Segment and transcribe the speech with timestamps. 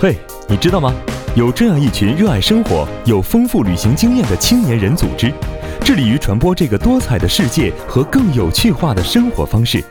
[0.00, 0.16] 嘿，
[0.46, 0.94] 你知道吗？
[1.34, 5.32] 有这样一群热爱生活、有丰富旅行经验的青年人组织，
[5.80, 9.82] 致力于传播这个多彩的世界和更有趣化的生活方式，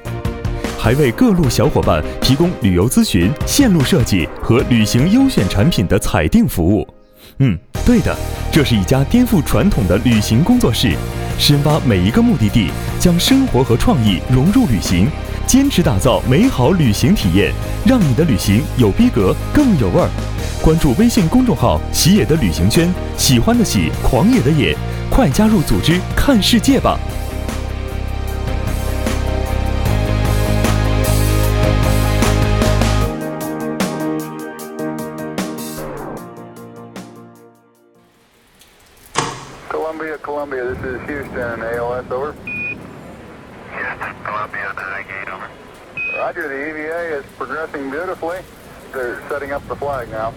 [0.79, 6.87] 还为各路小伙伴提供旅游咨询、线路设计和旅行优选产品的采订服务。
[7.39, 8.15] 嗯，对的，
[8.50, 10.93] 这是一家颠覆传统的旅行工作室，
[11.37, 15.10] 深挖每一个目的地，将生活和创意融入旅行，
[15.47, 17.54] 坚持打造美好旅行体验，
[17.86, 20.10] 让你的旅行有逼格、更有味儿。
[20.61, 24.75] 关注微信公众号“喜野的旅行圈”，喜欢的喜，狂野的野，
[25.10, 27.00] 快加入组织看世界吧！
[49.52, 50.34] Up the flag now.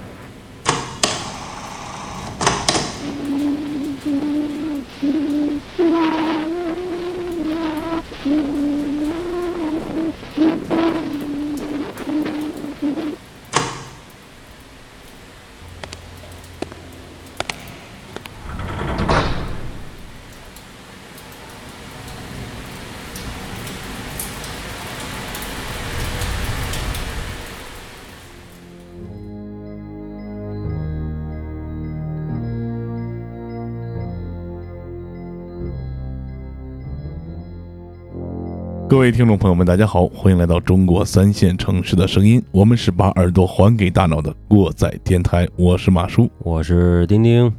[38.91, 46.29] 各位听众朋友们，大家好，欢迎来到中国三线城市的声音，我们是把耳朵还给大脑的过载电台，我是马叔。
[46.39, 47.53] 我是丁丁。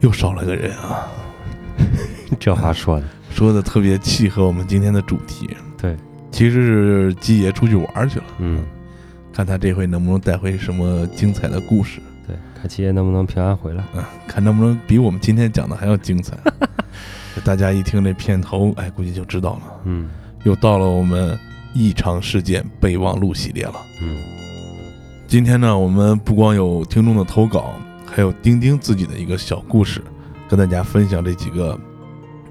[0.00, 1.06] 又少了个人啊，
[2.40, 5.48] 这话说的，说的特别契合我们今天的主题。
[5.80, 5.96] 对，
[6.32, 8.64] 其实是鸡爷出去玩去了，嗯，
[9.32, 12.00] 看他这回能不能带回什么精彩的故事，
[12.60, 13.84] 看七爷能不能平安回来。
[13.94, 16.36] 嗯，看能不能比我们今天讲的还要精彩。
[17.44, 20.08] 大家一听这片头，哎，估计就知道了，嗯
[20.44, 21.38] 又到了我们
[21.74, 23.74] 异常事件备忘录系列了。
[24.00, 24.16] 嗯，
[25.26, 27.74] 今天呢，我们不光有听众的投稿，
[28.06, 30.02] 还有丁丁自己的一个小故事，
[30.48, 31.78] 跟大家分享这几个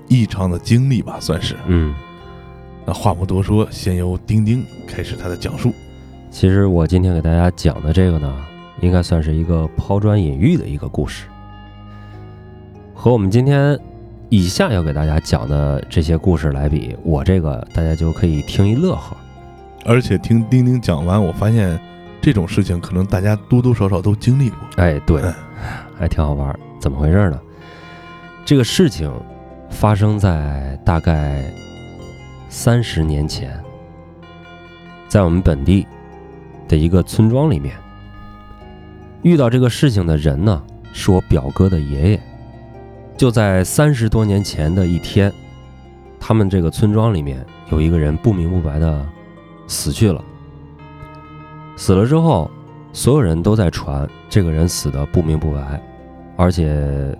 [0.07, 1.55] 异常的经历吧，算是。
[1.65, 1.95] 嗯，
[2.85, 5.73] 那话不多说，先由丁丁开始他的讲述。
[6.29, 8.45] 其实我今天给大家讲的这个呢，
[8.85, 11.25] 应该算是一个抛砖引玉的一个故事，
[12.93, 13.77] 和我们今天
[14.29, 19.17] 以下要给大家讲的这些故事来比，我这个大家就可以听一乐呵。
[19.85, 21.79] 而且听丁丁讲完，我发现
[22.21, 24.59] 这种事情可能大家多多少少都经历过。
[24.75, 25.33] 哎，对嗯，
[25.97, 26.59] 还挺好玩儿。
[26.79, 27.41] 怎么回事呢？
[28.45, 29.11] 这个事情
[29.71, 31.43] 发生在大概
[32.49, 33.59] 三十年前，
[35.07, 35.87] 在我们本地
[36.67, 37.75] 的一个村庄里面，
[39.25, 40.61] 遇到这个事情的人呢，
[40.93, 42.21] 是我表哥的爷爷。
[43.17, 45.33] 就在三十多年前的一天，
[46.19, 49.03] 他们这个村庄里面有一个人不明不白的
[49.65, 50.23] 死去了。
[51.75, 52.51] 死了之后，
[52.93, 55.81] 所有人都在传这个人死的不明不白，
[56.35, 57.17] 而且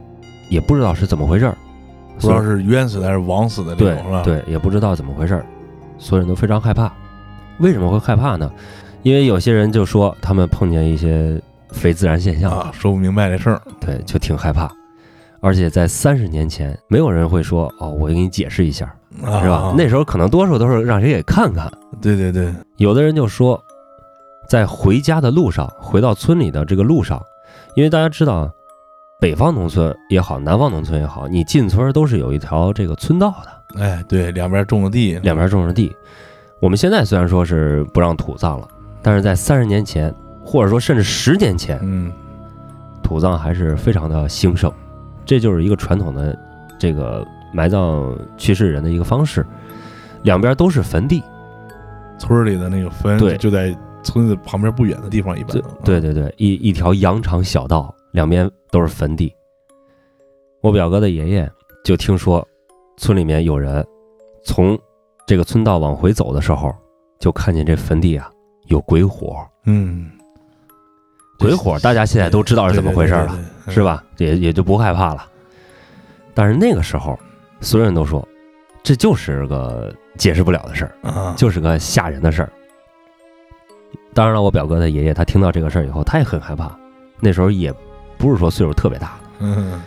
[0.47, 1.57] 也不知道是怎么回事儿，
[2.19, 5.45] 不知道是冤死的还是枉死的那对对，也不知道怎么回事儿，
[5.97, 6.93] 所有人都非常害怕。
[7.57, 8.51] 为什么会害怕呢？
[9.01, 11.41] 因为有些人就说他们碰见一些
[11.75, 13.61] 非自然现象，啊，说不明白这事儿。
[13.79, 14.71] 对，就挺害怕。
[15.41, 18.85] 而且在三十年前，没有人会说哦，我给你解释一下，
[19.23, 19.75] 啊、是吧？
[19.77, 21.71] 那时候可能多数都是让谁给看看。
[22.01, 23.61] 对对对，有的人就说，
[24.47, 27.21] 在回家的路上，回到村里的这个路上，
[27.75, 28.51] 因为大家知道，
[29.19, 35.95] 北方农村也好，南方农村也好，你进村都是有一条这个村道的，哎，对，两边种着地，两边种着地。
[36.59, 38.67] 我们现在虽然说是不让土葬了，
[39.03, 40.11] 但是在三十年前，
[40.45, 42.11] 或者说甚至十年前，嗯，
[43.01, 44.72] 土葬还是非常的兴盛，
[45.25, 46.37] 这就是一个传统的
[46.78, 49.46] 这个埋葬去世人的一个方式，
[50.23, 51.23] 两边都是坟地。
[52.17, 53.35] 村儿里的那个坟，对。
[53.37, 59.34] 就在村子旁边不远的地方，一般对对对，一一条羊肠小道，两边都是坟地。
[60.61, 61.52] 我表哥的爷爷
[61.84, 62.47] 就听说，
[62.97, 63.85] 村里面有人
[64.43, 64.79] 从
[65.28, 66.73] 这个村道往回走的时候，
[67.19, 68.31] 就看见这坟地啊
[68.67, 70.09] 有鬼火，嗯，
[71.37, 73.37] 鬼火大家现在都知道是怎么回事了，
[73.67, 73.84] 是？
[73.84, 74.03] 吧？
[74.17, 75.28] 也也就不害怕了。
[76.34, 77.17] 但是那个时候，
[77.61, 78.26] 所有人都说，
[78.84, 81.34] 这就是个解释不了的事儿。
[81.35, 82.49] 就是个吓人的事儿。
[84.14, 86.73] 当然了，我表哥的爷爷他听到这个事儿以后，他也很害怕。
[87.20, 87.73] 那时候也
[88.17, 89.81] 不是说岁数特别大，嗯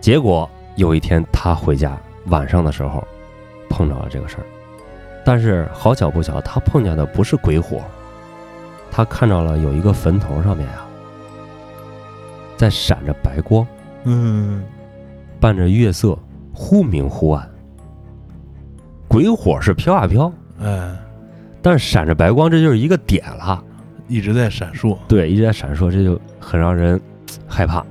[0.00, 3.02] 结果有一天他回家晚上的时候
[3.70, 4.44] 碰着了这个事儿。
[5.24, 7.82] 但是好巧不巧，他碰见的不是鬼火，
[8.96, 10.86] 他看到了有一个坟头上面啊，
[12.56, 13.66] 在闪着白光，
[14.04, 14.62] 嗯，
[15.40, 16.16] 伴着月色，
[16.52, 17.50] 忽明忽暗。
[19.08, 20.96] 鬼火是飘啊飘，哎，
[21.60, 23.60] 但是闪着白光，这就是一个点了。
[24.06, 27.00] 一直在闪烁，对，一直在闪烁，这就很让人
[27.48, 27.84] 害怕。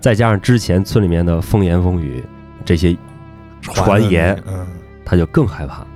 [0.00, 2.24] 再加上之前村里面的风言风语，
[2.64, 2.96] 这些
[3.60, 4.66] 传言，嗯，
[5.04, 5.86] 他就更害怕，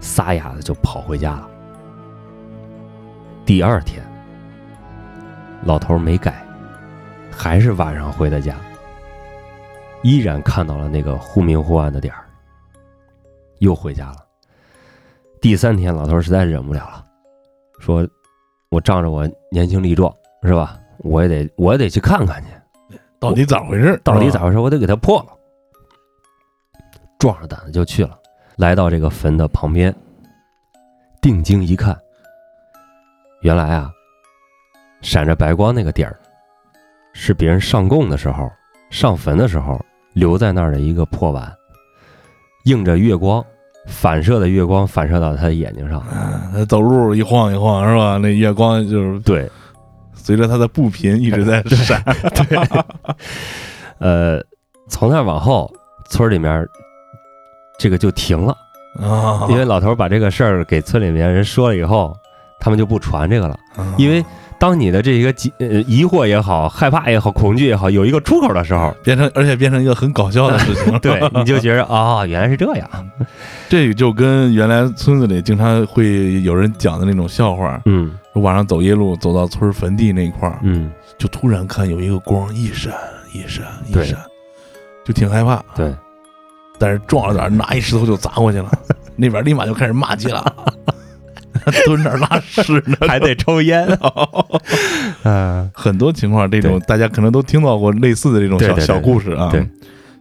[0.00, 1.49] 撒丫子就跑回家了。
[3.50, 4.00] 第二天，
[5.64, 6.46] 老头没改，
[7.32, 8.54] 还是晚上回的家，
[10.04, 12.24] 依然看到了那个忽明忽暗的点儿，
[13.58, 14.18] 又回家了。
[15.40, 17.04] 第三天，老头实在忍不了了，
[17.80, 18.08] 说
[18.70, 20.14] ：“我仗着我年轻力壮，
[20.44, 20.78] 是吧？
[20.98, 24.00] 我也得，我也得去看看去。”到底咋回事？
[24.04, 24.60] 到底咋回事？
[24.60, 25.36] 我得给他破了。
[27.18, 28.16] 壮着胆子就去了，
[28.58, 29.92] 来到这个坟的旁边，
[31.20, 31.98] 定睛一看，
[33.42, 33.90] 原来啊，
[35.00, 36.16] 闪着白光那个点儿，
[37.12, 38.50] 是别人上供的时候、
[38.90, 39.80] 上坟的时候
[40.12, 41.50] 留在那儿的一个破碗，
[42.64, 43.44] 映着月光，
[43.86, 46.04] 反射的月光反射到他的眼睛上。
[46.12, 48.18] 嗯他走路一晃一晃是吧？
[48.18, 49.48] 那月光就是对，
[50.12, 52.02] 随着他的步频一直在闪，
[52.34, 52.58] 对
[53.98, 54.42] 呃，
[54.88, 55.72] 从那往后，
[56.10, 56.66] 村里面
[57.78, 58.54] 这个就停了。
[59.00, 62.14] 啊，因为老头把这个事儿给村里面人说了以后，
[62.60, 63.58] 他们就不传这个了。
[63.76, 63.94] 啊。
[63.98, 64.24] 因为
[64.58, 72.88] 当你的这一个疑呃疑惑也好、害怕也好、恐惧也好，有一个出口的时候，变成而且变成一个很搞笑的事情， 对，你就觉得啊、 原来是这样。
[73.68, 78.12] 这就跟原来村子里经常会有人讲的那种笑话，嗯。
[78.34, 82.92] 晚上走夜路走到村坟地那一块儿，嗯，就突然看有一个光一闪
[83.34, 84.04] 一闪一对。
[84.04, 84.16] 闪，
[85.04, 85.60] 就挺害怕。
[85.74, 85.92] 对，
[86.78, 88.70] 但是壮着胆拿一石头就砸过去了，
[89.16, 90.54] 那边立马就开始骂街了，
[91.86, 92.96] 蹲那儿拉屎呢。
[93.06, 93.86] 还得抽烟。
[95.24, 99.48] 嗯、很多情况，这种大家可能都听到过类似的这种小小故事啊。
[99.50, 99.66] 对，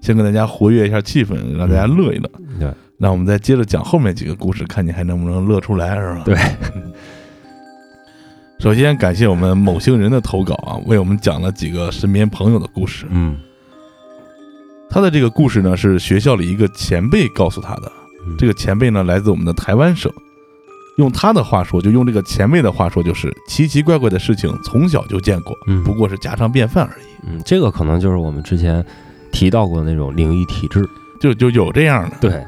[0.02, 2.30] 先跟大家活跃一下气氛，让大家乐一乐。
[2.60, 2.68] 对
[3.02, 6.22] 那我们再接着讲后面几个故事，看你还能不能乐出来，是吧？
[6.26, 6.38] 对。
[8.60, 13.06] 首先感谢我们某星人的投稿啊，为我们讲了几个身边朋友的故事。
[13.10, 13.38] 嗯
[14.92, 17.90] 他的这个故事呢，是学校里一个前辈告诉他的。
[18.28, 20.12] 嗯这个前辈呢，来自我们的台湾省。
[21.00, 27.06] 用他的话说，就用这个前辈的话说，就是奇奇怪怪的事情从小就见过，嗯不过是家常便饭而已。
[27.28, 28.86] 嗯，这个可能就是我们之前
[29.32, 30.88] 提到过的那种灵异体质。
[31.22, 32.46] 就就有这样的，对，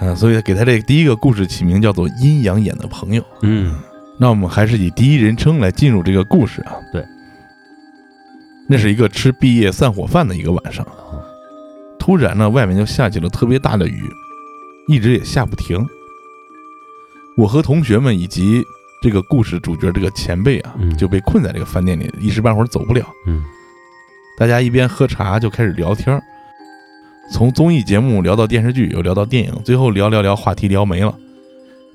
[0.00, 3.22] 嗯、所以给他这第一个故事起名叫做“阴阳眼的朋友”。
[3.42, 3.74] 嗯
[4.16, 6.76] 那我们还是以第一人称来进入这个故事啊。
[6.92, 7.04] 对，
[8.68, 11.20] 那是一个吃毕业散伙饭的一个晚上，哦
[11.98, 14.04] 突然呢，外面就下起了特别大的雨，
[14.86, 15.84] 一直也下不停。
[17.36, 18.64] 我和同学们以及
[19.02, 20.96] 这个故事主角这个前辈啊，嗯。
[20.96, 23.06] 就被困在这个饭店里，一时半会儿走不了。
[23.26, 23.44] 嗯。
[24.38, 26.22] 大家一边喝茶就开始聊天儿，
[27.30, 31.14] 从综艺节目聊到电视剧，又聊到电影，最后聊聊聊话题聊没了。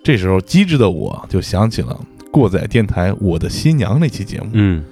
[0.03, 1.99] 这时候，机智的我就想起了
[2.31, 4.83] 过载电台《我的新娘》那期节目，嗯。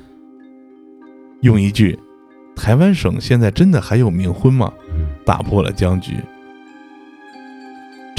[1.42, 1.98] 用一句
[2.56, 4.72] “台湾省现在真的还有冥婚吗？
[4.94, 6.14] 嗯”打破了僵局。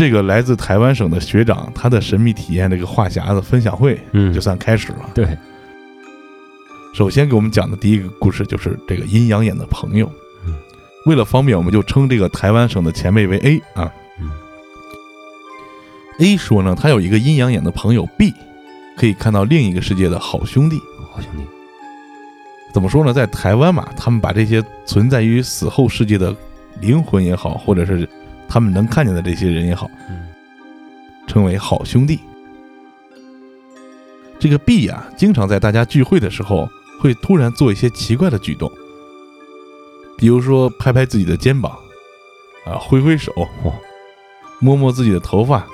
[0.01, 5.11] 这个来自台湾省的学长，他的神秘体验这个话匣子分享会嗯，就算开始了。
[5.13, 5.37] 对，
[6.95, 10.11] 首先给我们讲的第一个故事就是这个阴阳眼的朋友
[10.47, 10.55] 嗯。
[11.05, 13.93] 为了方便，我们就称这个台湾省的前辈为 A 啊。
[14.19, 14.31] 嗯
[16.21, 18.33] A 说呢，他有一个阴阳眼的朋友 B，
[18.97, 20.81] 可以看到另一个世界的好兄弟。
[21.13, 21.43] 好兄弟。
[22.73, 23.13] 怎么说呢？
[23.13, 26.35] 在台湾嘛，他们把这些存在于死后世界的
[26.81, 28.09] 灵魂也好，或者是
[28.51, 30.27] 他们能看见的这些人也好，嗯
[31.29, 32.19] 称为好兄弟。
[34.41, 38.71] 这个 B 呀、经常在大家聚会的时候，会突然做一些奇怪的举动，
[40.19, 41.71] 比如说拍拍自己的肩膀，
[42.67, 43.73] 啊，挥挥手，哦
[44.59, 45.65] 摸摸自己的头发，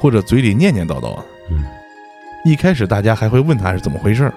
[0.00, 1.16] 或者嘴里念念叨叨。
[1.50, 1.64] 嗯
[2.44, 4.32] 一开始大家还会问他是怎么回事儿，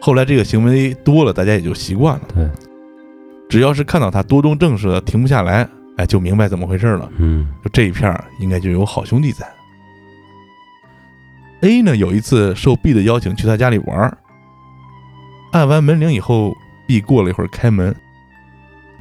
[0.00, 2.22] 后来这个行为多了，大家也就习惯了。
[2.34, 2.48] 对，
[3.48, 7.10] 只要是看到他多动正事的停不下来，哎，就明白怎么回事了。
[7.18, 9.46] 嗯就这一片儿应该就有好兄弟在。
[11.60, 14.18] A 呢有一次受 B 的邀请去他家里玩儿，
[15.52, 16.54] 按完门铃以后
[16.86, 17.94] ，B 过了一会儿开门，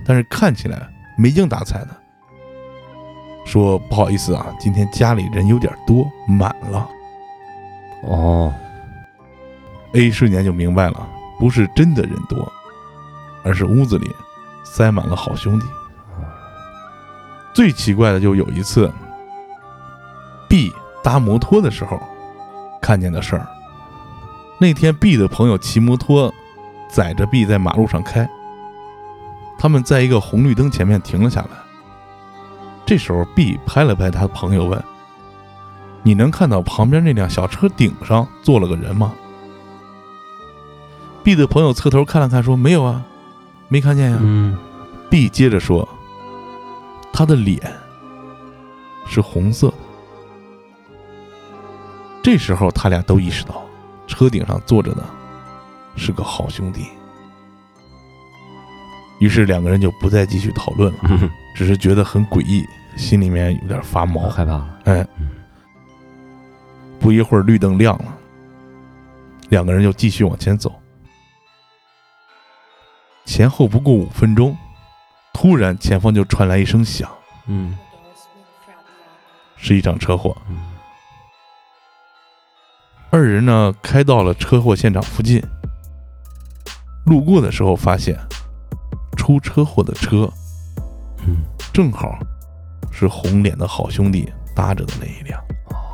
[0.05, 1.89] 但是看起来没精打采的，
[3.45, 6.87] 说不好意思啊，今天家里人有点多，满了。
[8.03, 8.53] 哦
[9.93, 11.07] A 瞬间就明白了，
[11.39, 12.51] 不是真的人多，
[13.43, 14.09] 而是屋子里
[14.63, 15.65] 塞满了好兄弟。
[17.53, 18.91] 最奇怪的就有一次
[20.49, 22.01] B 搭摩托的时候
[22.81, 23.47] 看见的事儿。
[24.59, 26.33] 那天 B 的朋友骑摩托
[26.89, 28.29] 载着 B 在马路上开，
[29.57, 31.49] 他们在一个红绿灯前面停了下来。
[32.85, 34.83] 这时候 B 拍了拍他朋友问
[36.03, 39.13] ：“你能看到旁边那辆小车顶上坐了个人吗
[41.23, 43.03] ？”B 的朋友侧头看了看说：“没有啊，
[43.69, 44.17] 没看见呀。
[44.21, 44.57] 嗯
[45.09, 45.87] B 接着说
[47.13, 47.59] ：“他的脸
[49.07, 49.75] 是红色的。”
[52.23, 53.63] 这时候，他俩都意识到，
[54.07, 55.05] 车顶上坐着的
[55.95, 56.87] 是个好兄弟。
[59.19, 62.65] 于是两个人就不再继续讨论了，嗯，只是觉得很诡异，
[62.97, 64.29] 心里面有点发毛。
[64.29, 64.79] 害怕了。
[64.85, 65.29] 哎，嗯
[66.99, 68.17] 不一会儿绿灯亮了，
[69.49, 70.73] 两个人就继续往前走。
[73.25, 74.57] 前后不过五分钟，
[75.33, 77.09] 突然前方就传来一声响，
[77.47, 77.77] 嗯。
[79.57, 80.35] 是一场车祸。
[80.49, 80.57] 嗯。
[83.09, 85.41] 二人呢开到了车祸现场附近，
[87.05, 88.17] 路过的时候发现，
[89.15, 90.29] 出车祸的车
[91.25, 91.37] 嗯，
[91.71, 92.17] 正好
[92.91, 95.39] 是红脸的好兄弟搭着的那一辆。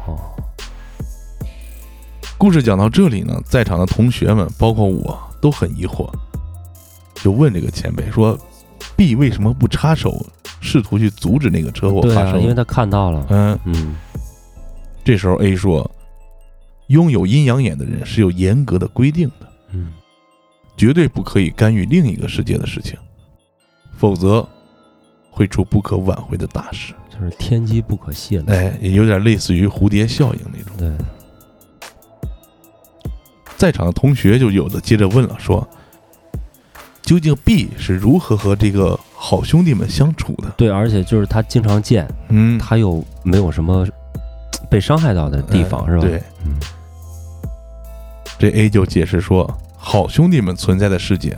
[0.07, 0.17] 哦，
[2.37, 6.09] 故事讲到这里呢，在场的同学们，包括我，都很疑惑，
[7.15, 8.35] 就问这个前辈说
[8.95, 10.25] ：“B 为什么不插手，
[10.61, 13.25] 试图去阻止那个车祸发生？”因为他看到了。
[13.29, 13.95] 嗯，嗯
[15.03, 15.89] 这时候 A 说
[16.87, 19.93] ：“拥有阴阳眼的人是有严格的规定的，嗯
[20.77, 22.97] 绝对不可以干预另一个世界的事情，
[23.97, 24.47] 否则
[25.29, 26.93] 会出不可挽回的大事。
[27.09, 28.45] 就是天机不可泄露。
[28.51, 30.77] 哎，也有点类似于蝴蝶效应那种。
[30.77, 31.05] 对，
[33.57, 35.67] 在场的同学就有的接着问了，说
[37.09, 43.83] ：“究竟 B 是如何和这个好兄弟们相处的对，而且就是他经常见，？”嗯，他又没有什么
[44.69, 46.03] 被伤害到的地方，是吧？
[46.05, 46.59] 哎对，嗯
[48.37, 51.35] 这 A 就解释说，好兄弟们存在的世界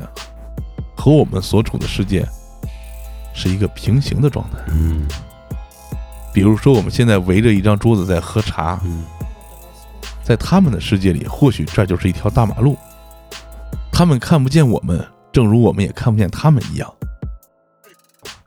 [0.94, 2.28] 和我们所处的世界
[3.34, 4.58] 是一个平行的状态。
[4.74, 5.08] 嗯
[6.34, 9.06] 比如说，我们现在围着一张桌子在喝茶，嗯
[10.22, 12.76] 在他们的世界里，或许这就是一条大马路，
[13.90, 15.02] 他们看不见我们，
[15.32, 16.94] 正如我们也看不见他们一样。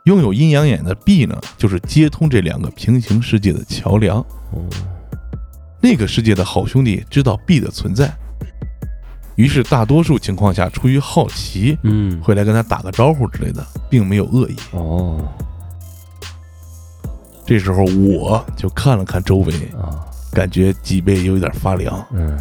[0.04, 4.18] 拥有阴阳眼的 B 呢，就是接通这两个平行世界的桥梁。
[4.18, 4.68] 哦
[5.80, 8.10] 那个世界的好兄弟知道 B 的存在，
[9.36, 14.56] 于是大多数情况下出于好奇，嗯，会来跟他打个招呼之类的，并没有恶意。
[14.70, 15.28] 哦
[17.44, 20.00] 这时候我就看了看周围，啊
[20.32, 22.02] 感觉脊背有点发凉。
[22.12, 22.38] 嗯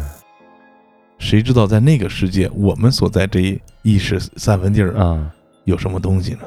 [1.24, 5.32] 谁知道在那个世界，我们所在这一意识三分地儿啊，
[5.64, 6.40] 有什么东西呢？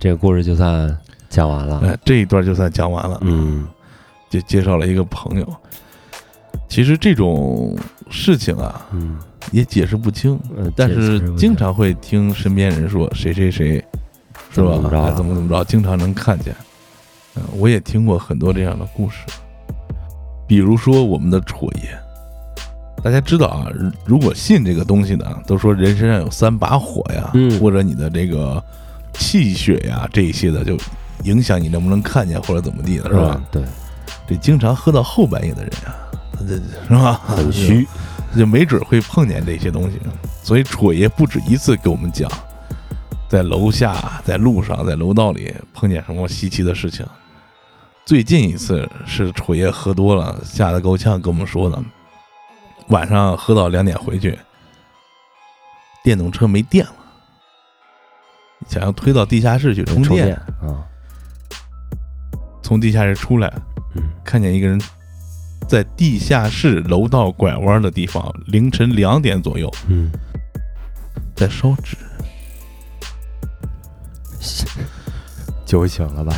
[0.00, 0.98] 这个故事就算
[1.30, 1.78] 讲完了。
[1.84, 3.20] 哎，这一段就算讲完了。
[3.22, 3.68] 嗯
[4.28, 5.56] 就介绍了一个朋友。
[6.68, 7.78] 其实这种
[8.10, 9.16] 事情啊，嗯
[9.52, 13.82] 也解释不清，嗯，但是经常会听身边人说谁谁谁，
[14.50, 14.64] 是吧？
[14.64, 16.52] 怎么怎么着啊哎怎么怎么着，经常能看见。
[17.36, 19.18] 嗯，我也听过很多这样的故事，
[20.48, 21.96] 比如说我们的楚爷。
[23.02, 23.66] 大家知道啊，
[24.04, 28.62] 如果信这个东西呢，都说人身上有三把火呀，嗯或者你的这个
[29.12, 30.76] 气血呀这一些的，就
[31.24, 33.34] 影响你能不能看见或者怎么地的，是吧？
[33.36, 33.62] 嗯对，
[34.26, 35.94] 这经常喝到后半夜的人啊，
[36.32, 37.20] 他这是吧？
[37.26, 37.86] 很虚。
[38.36, 39.98] 就没准会碰见这些东西。
[40.42, 42.30] 所以楚爷不止一次给我们讲，
[43.26, 47.06] 在楼下、在路上、在楼道里碰见什么稀奇的事情。
[48.04, 51.82] 最近一次是楚爷喝多了，吓得够呛，跟我们说的。
[52.88, 54.38] 晚上喝到两点回去，
[56.02, 56.92] 电动车没电了，
[58.68, 60.84] 想要推到地下室去充电啊，
[62.62, 63.52] 从地下室出来，
[63.94, 64.80] 嗯看见一个人
[65.68, 70.10] 在地下室楼道拐弯的地方，凌晨两点左右嗯，
[71.34, 71.96] 在烧纸。
[75.66, 76.34] 酒醒了吧？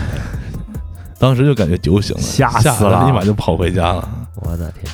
[1.20, 4.08] 当时就感觉酒醒了，吓吓死了立马就跑回家了。
[4.36, 4.92] 我的天，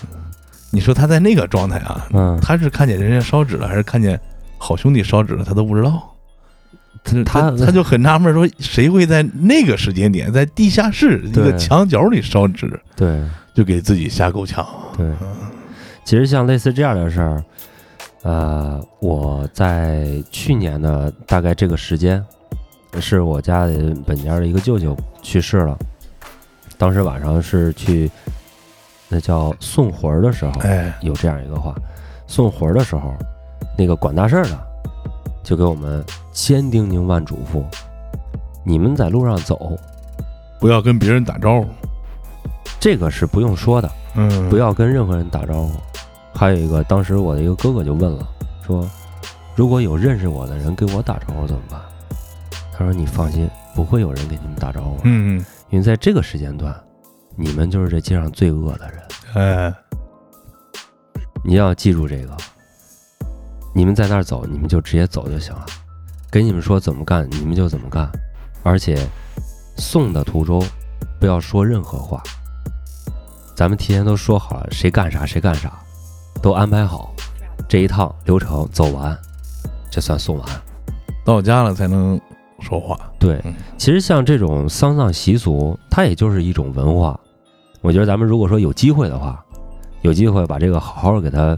[0.70, 4.18] 你说他在那个状态啊，嗯，他是看见人家烧纸了，还是看见
[4.58, 6.14] 好兄弟烧纸了，他都不知道。
[7.04, 13.22] 他他 他就很纳闷，说谁会在那个时间点在地下室一个墙角里烧纸，对。
[13.54, 14.62] 就给自己吓够呛。
[14.98, 15.10] 对，
[16.04, 17.42] 其实像类似这样的事儿，
[18.22, 22.22] 呃，我在去年的大概这个时间，
[23.00, 25.78] 是我家的本家的一个舅舅去世了，
[26.76, 28.10] 当时晚上是去
[29.08, 31.74] 那叫送魂儿的时候，哎，有这样一个话，
[32.26, 33.14] 送魂儿的时候，
[33.78, 34.58] 那个管大事儿的
[35.42, 37.62] 就给我们千叮咛万嘱咐，
[38.64, 39.78] 你们在路上走，
[40.58, 41.68] 不要跟别人打招呼。
[42.80, 45.72] 这个是不用说的，嗯，不要跟任何人打招呼。
[46.34, 48.28] 还有一个，当时我的一个哥哥就问了，
[48.66, 48.88] 说
[49.54, 51.80] 如果有认识我的人给我打招呼怎么办？
[52.72, 56.74] 他说你放心，不会有人给你们打招呼，嗯，因为在这个时间段，
[57.36, 59.02] 你们就是这街上最恶的人。
[59.34, 59.74] 哎，
[61.44, 62.34] 你要记住这个，
[63.74, 65.66] 你们在那儿走，你们就直接走就行了，
[66.30, 68.10] 给你们说怎么干，你们就怎么干，
[68.62, 69.06] 而且
[69.76, 70.64] 送的途中
[71.20, 72.22] 不要说任何话，
[73.54, 75.70] 咱们提前都说好了，谁干啥谁干啥，
[76.40, 77.14] 都安排好，
[77.68, 79.16] 这一趟流程走完，
[79.90, 80.48] 这算送完。
[81.22, 82.18] 到家了才能
[82.60, 82.98] 说话。
[83.18, 87.18] 对嗯，其实像这种丧葬习俗，它也就是一种文化。
[87.86, 89.40] 我觉得咱们如果说有机会的话，
[90.02, 91.56] 有机会把这个好好给它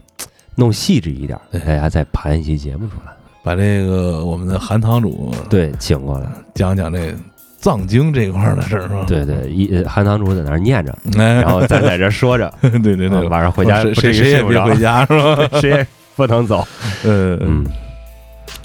[0.55, 3.13] 弄细致一点，给大家再盘一期节目出来。
[3.43, 6.27] 把这个我们的韩堂主对，请过来。
[6.55, 7.15] 讲讲这
[7.59, 9.05] 藏经这块儿的事儿，是吧？
[9.09, 15.49] 对对，一呃韩堂主在那儿念着，哎，然后咱在这说着， 对对对，嗯晚上回家谁不谁谁也别回家是吧？
[15.63, 16.63] 谁也不能走。
[17.07, 17.65] 嗯嗯，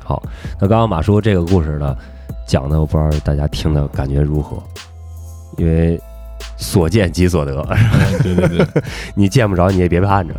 [0.03, 0.22] 好，
[0.60, 1.96] 那刚刚马叔这个故事呢，
[2.46, 4.62] 讲的我不知道大家听的感觉如何，
[5.58, 5.98] 因为
[6.58, 7.64] 所见即所得，
[8.22, 8.84] 对对对，
[9.16, 10.34] 你见不着你也别盼着，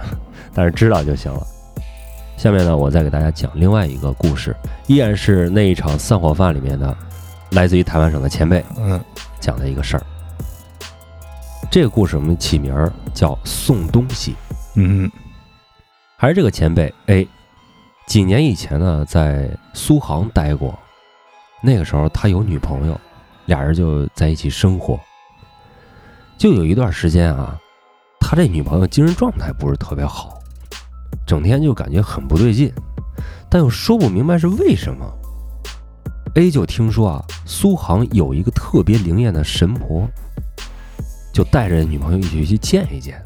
[0.54, 1.46] 但是知道就行了。
[2.36, 4.54] 下面呢，我再给大家讲另外一个故事，
[4.86, 6.96] 依然是那一场散伙饭里面的，
[7.50, 9.00] 来自于台湾省的前辈嗯
[9.40, 10.02] 讲的一个事儿。
[11.70, 14.34] 这个故事我们起名儿叫送东西，
[14.74, 15.10] 嗯
[16.16, 17.26] 还是这个前辈 A，
[18.06, 20.78] 几年以前呢，在苏杭待过，
[21.62, 23.00] 那个时候他有女朋友，
[23.46, 24.98] 俩人就在一起生活。
[26.36, 27.58] 就有一段时间啊，
[28.20, 30.38] 他这女朋友精神状态不是特别好，
[31.26, 32.72] 整天就感觉很不对劲，
[33.48, 35.06] 但又说不明白是为什么。
[36.34, 40.06] A 就听说啊，苏杭有一个特别灵验的神婆，
[41.32, 43.24] 就带着女朋友一起去见一见。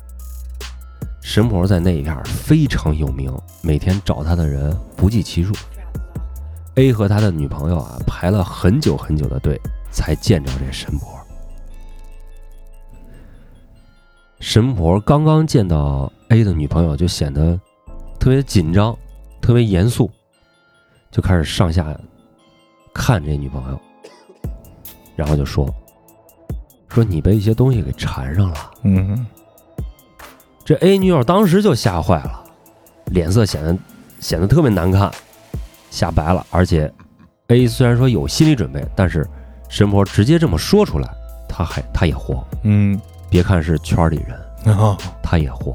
[1.22, 5.52] 神婆在那一片非常有名，每天找他的人不计其数。
[6.76, 11.17] A 和他的女朋友啊排了很久很久的队，才见着这神婆。
[14.40, 17.58] 神婆刚刚见到 A 的女朋友，就显得
[18.20, 18.96] 特别紧张，
[19.40, 20.08] 特别严肃，
[21.10, 21.94] 就开始上下
[22.94, 23.80] 看这女朋友，
[25.16, 25.68] 然后就说
[26.88, 29.26] ：“说你被一些东西给缠上了。”嗯
[30.64, 32.44] 这 A 女友当时就吓坏了，
[33.06, 33.76] 脸色显得
[34.20, 35.10] 显得特别难看，
[35.90, 36.46] 吓白了。
[36.50, 36.92] 而且
[37.48, 39.26] A 虽然说有心理准备，但是
[39.68, 41.10] 神婆直接这么说出来，
[41.48, 42.44] 他还他也慌。
[42.64, 44.76] 嗯，别看是圈里人，
[45.22, 45.74] 他也慌。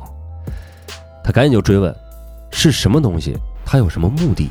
[1.23, 1.95] 他赶紧就追问
[2.51, 4.49] 是什么东西，他有什么目的？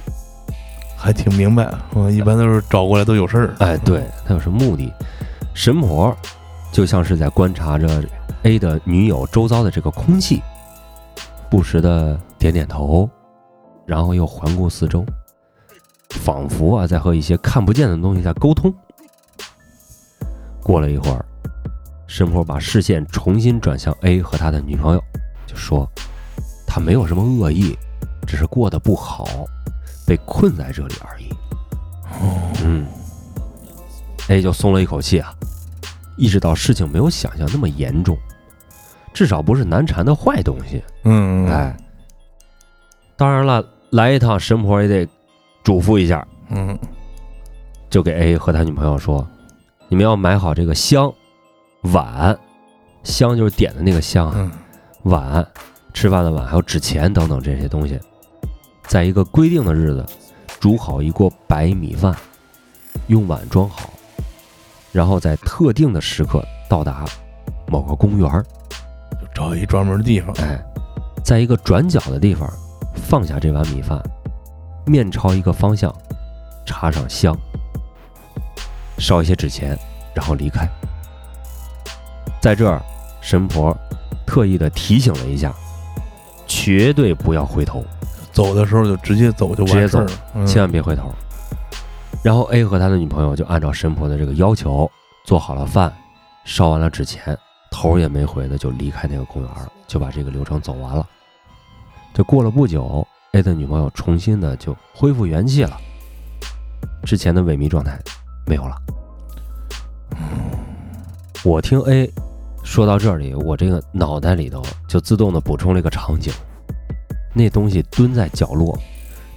[0.97, 3.55] 还挺明白，我一般都是找过来都有事儿。
[3.59, 4.93] 哎，对他有什么目的？
[5.53, 6.17] 神婆
[6.71, 8.03] 就像是在观察着
[8.45, 10.41] A 的女友周遭的这个空气，
[11.51, 13.11] 不时的点点头，
[13.85, 15.05] 然后又环顾四周，
[16.11, 18.73] 仿佛啊在和一些看不见的东西在沟通。
[20.63, 21.25] 过了一会儿，
[22.13, 25.03] 神婆把视线重新转向 A 和他的女朋友，
[25.47, 25.91] 就说
[26.69, 27.75] ：“他没有什么恶意，
[28.27, 29.47] 只是过得不好，
[30.07, 31.31] 被困在这里而已。”
[32.21, 32.87] 哦，嗯
[34.29, 35.35] ，A 就松了一口气啊，
[36.19, 38.15] 意识到事情没有想象那么严重，
[39.15, 40.85] 至少不是难缠的坏东西。
[41.05, 41.75] 嗯，哎，
[43.17, 45.09] 当然了，来一趟神婆也得
[45.65, 46.79] 嘱咐一下，嗯。
[47.89, 49.27] 就给 A 和他女朋友说
[49.89, 51.11] ：“你们要买好这个香、
[51.83, 52.39] 碗，
[53.03, 54.51] 香就是点的那个香
[55.03, 55.47] 碗、
[55.93, 57.99] 吃饭的碗，还有纸钱等等这些东西，
[58.87, 60.07] 在一个规定的日子
[60.61, 62.15] 煮好一锅白米饭，
[63.09, 63.91] 用碗装好，
[64.93, 67.05] 然后在特定的时刻到达
[67.67, 68.45] 某个公园儿，
[69.21, 70.33] 就找一专门的地方。
[70.37, 70.63] 哎，
[71.25, 72.49] 在一个转角的地方
[72.95, 74.01] 放下这碗米饭，
[74.87, 75.93] 面朝一个方向，
[76.65, 77.37] 插上香，
[78.99, 79.77] 烧一些纸钱，
[80.15, 80.69] 然后离开。
[82.43, 82.83] 在这儿，
[83.21, 83.75] 神婆
[84.27, 85.55] 特意的提醒了一下，
[86.45, 87.85] 绝对不要回头，
[88.33, 91.09] 走的时候就直接走就直接完事儿走了，嗯千万别回头。
[92.21, 94.91] 然后 A 和他的女朋友就按照神婆的这个要求
[95.25, 95.93] 做好了饭，
[96.45, 97.39] 烧完了纸钱，
[97.71, 101.07] 头也没回的就离开那个公园了，就把这个流程走完了。
[102.13, 105.77] 这过了不久，A 的女朋友重新的就恢复元气了，
[107.05, 107.97] 之前的萎靡状态
[108.47, 108.77] 没有了。
[111.45, 112.09] 我听 A
[112.63, 116.33] 说到这里，我这个脑袋里头就自动的补充了一个场景，
[117.35, 118.79] 那东西蹲在角落，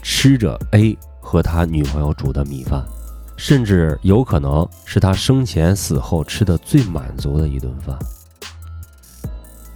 [0.01, 2.85] 吃着 A 和他女朋友煮的米饭，
[3.35, 7.97] 甚至有可能是他生前死后吃的最满足的一顿饭。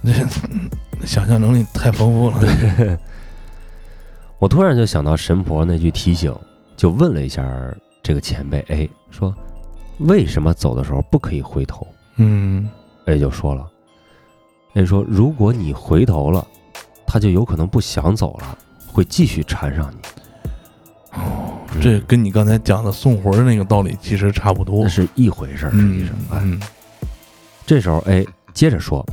[0.00, 0.12] 那
[1.04, 2.98] 想象能力太丰富了。
[4.38, 6.34] 我突然就想到神婆那句提醒，
[6.76, 7.46] 就问了一下
[8.02, 9.34] 这个前辈 A 说
[10.00, 11.86] ：“为什么走的时候不可以回头
[12.16, 12.66] 嗯，
[13.10, 13.66] ？”A 就说了
[14.74, 16.46] ，A 说：“如果你回头了，
[17.06, 19.98] 他就有可能不想走了，会继续缠上你。
[21.18, 24.88] 哦，这跟你刚才讲的送魂儿那个道理其实差不多那。
[24.88, 26.14] 是一回事儿，实际嗯上。
[26.30, 26.60] 哎，嗯
[27.66, 29.04] 这时候 A 接着说，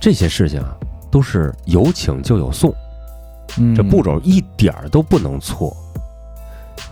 [0.00, 0.76] 这些事情啊
[1.10, 2.74] 都是有请就有送，
[3.58, 5.74] 嗯，这步骤一点儿都不能错。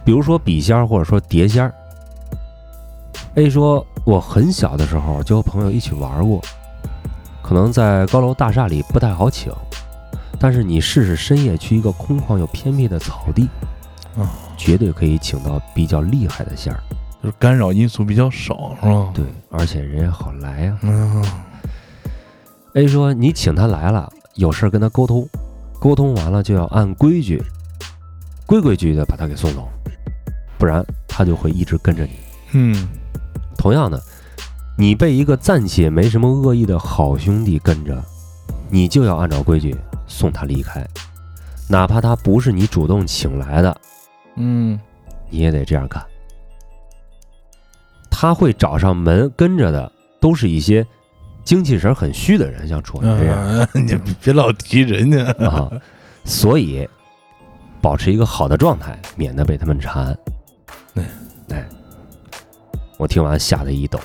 [0.05, 1.75] 比如说笔仙儿或者说碟仙儿
[3.39, 6.43] ，A 说我很小的时候就和朋友一起玩过，
[7.41, 9.53] 可能在高楼大厦里不太好请，
[10.41, 13.49] 但是你试试深夜去一个空旷又偏僻的草地，
[14.19, 16.83] 啊，绝对可以请到比较厉害的仙儿。
[17.23, 19.11] 就是干扰因素比较少，是吧？
[19.15, 21.25] 对，而且人也好来呀、嗯
[22.75, 25.29] A 说：“你请他来了，有事儿跟他沟通，
[25.81, 27.43] 沟通完了就要按规矩，
[28.47, 29.69] 规规矩矩的把他给送走，
[30.59, 32.11] 不然他就会一直跟着你。
[32.53, 32.89] 嗯
[33.57, 34.03] 同样的，
[34.77, 38.03] 你被一个暂且没什么恶意的好兄弟跟着，
[38.71, 40.87] 你就要按照规矩送他离开，
[41.69, 43.81] 哪怕他不是你主动请来的，
[44.37, 44.79] 嗯
[45.31, 46.05] 你也得这样干。
[48.11, 50.85] 他会找上门跟着的，都是一些
[51.45, 53.39] 精气神很虚的人，像楚文这样。
[53.39, 55.25] 啊， 你别老提人家。
[55.47, 55.71] 啊，
[56.25, 56.89] 所以
[57.81, 60.19] 保持一个好的状态，免得被他们缠。
[62.99, 63.99] 我听完吓得一抖，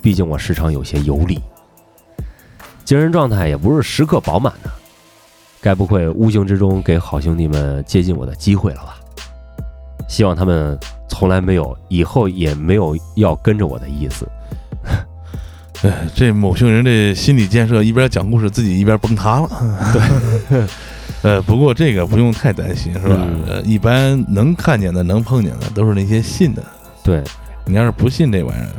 [0.00, 1.38] 毕竟我时常有些游离，
[2.84, 4.70] 精神状态也不是时刻饱满的，
[5.60, 8.96] 该不会无形之中给好兄弟们接近我的机会了吧？
[10.08, 14.26] 希望他们从来没有，以后也没有要跟着我的意思。
[15.82, 19.48] 哎，这某些人这心理建设，一边讲故事，自己一边崩塌了。
[20.48, 20.66] 对，
[21.22, 23.16] 呃，不过这个不用太担心，是吧？
[23.18, 26.62] 嗯呃，一般能看见的、能碰见的，都是那些信的。
[27.02, 27.22] 对，
[27.64, 28.72] 你要是不信这玩意儿，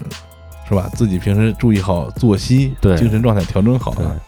[0.67, 0.89] 是吧？
[0.93, 4.19] 自己平时注意好作息，对精神状态调整好了。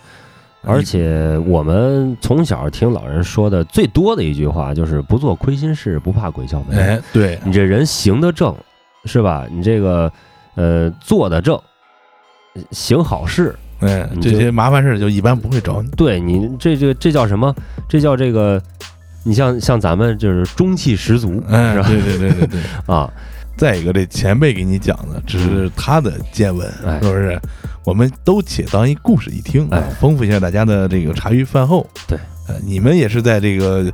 [0.68, 6.74] 而且我们从小听老人说的最多的一句话就是“不做亏心事，不怕鬼敲门”。
[6.80, 8.56] 哎，对，你这人行得正，
[9.06, 9.46] 是吧？
[9.52, 10.12] 你这个
[10.56, 11.60] 呃做得正，
[12.72, 15.90] 行好事，哎，这些麻烦事儿就一般不会找你。
[15.92, 17.54] 对你这这这叫什么？
[17.88, 18.60] 这叫这个，
[19.22, 21.88] 你像像咱们就是中气十足，哎，是吧？
[21.88, 22.62] 对对对对对。
[22.88, 23.08] 啊，
[23.58, 27.00] 再一个，这前辈给你讲的只是他的见闻，哎。
[27.02, 27.40] 是不是？
[27.84, 29.78] 我们都且当一故事一听，哎。
[29.78, 31.88] 啊，丰富一下大家的这个茶余饭后。
[32.08, 33.92] 对，呃，你们也是在这个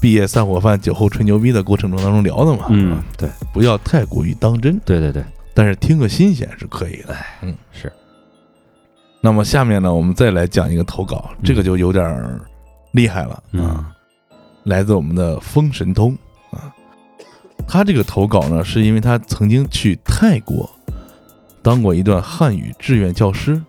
[0.00, 3.28] 毕业散伙饭、酒后吹牛逼的过程中当中聊的嘛，嗯，对。
[3.52, 7.14] 不要太过于当真，对对对，但是听个新鲜是可以的。
[7.14, 7.92] 哎，是，
[9.20, 12.40] 那么下面呢，我们再来讲一个投稿，这个就有点儿
[12.92, 13.64] 厉害了嗯。
[13.66, 13.92] 啊，
[14.62, 16.12] 来自我们的风神通。
[16.12, 16.23] 啊。
[17.66, 20.70] 他这个投稿呢，是因为他曾经去泰国
[21.60, 23.60] 当过一段汉语志愿教师，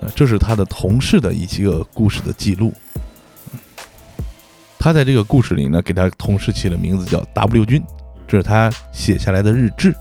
[0.00, 2.72] 啊，这是他的同事的一些个故事的记录。
[4.78, 7.82] 他在这个故事里呢，给他同事起了名字叫 W 君，
[8.28, 9.94] 这是他写下来的日志。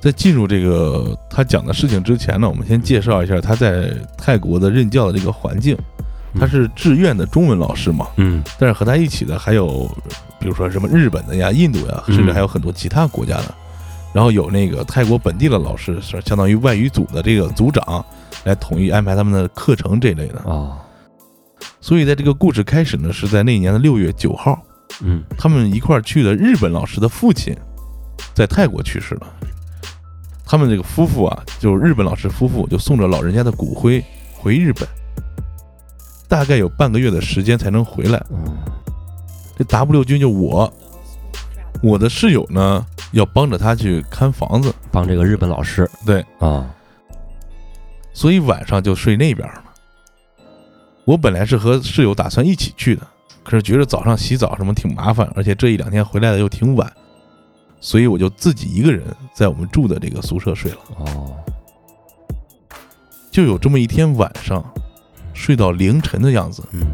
[0.00, 5.74] 在进入这个他讲的事情之前呢，我们先介绍一下他在泰国的任教的这个环境。
[6.38, 9.88] 他是志愿的中文老师嘛，嗯但是和他一起的还有，
[10.40, 13.54] 比如说什么日本的呀、印度呀，嗯甚至还有很多其他国家的。
[14.12, 18.04] 然后有那个泰国本地的老师，是相当于外语组的这个组长，
[18.44, 20.38] 来统一安排他们的课程这类的。
[20.50, 20.78] 啊，
[21.80, 24.60] 所以在这个故事开始呢，是在那一年的六月九号，
[25.02, 27.54] 嗯他们一块儿去的日本老师的父亲
[28.34, 29.26] 在泰国去世了。
[30.46, 34.02] 他们这个夫妇啊，就是日本老师夫妇，就送着老人家的骨灰
[34.34, 34.88] 回日本，
[36.28, 38.22] 大概有半个月的时间才能回来。
[38.30, 38.56] 嗯
[39.56, 40.72] 这 W 君就我，
[41.82, 46.72] 我的室友呢要帮着他去看房子，帮这个日本老师对，啊，
[48.12, 49.64] 所以晚上就睡那边了。
[51.04, 53.04] 我本来是和室友打算一起去的，
[53.42, 56.92] 可是觉得早上洗澡什么挺麻烦，而且这一两天回来的又挺晚，
[57.80, 59.02] 所以我就自己一个人
[59.34, 60.78] 在我们住的这个宿舍睡了。
[60.98, 61.34] 哦，
[63.32, 64.64] 就有这么一天晚上，
[65.38, 66.92] 睡到凌晨的样子，嗯。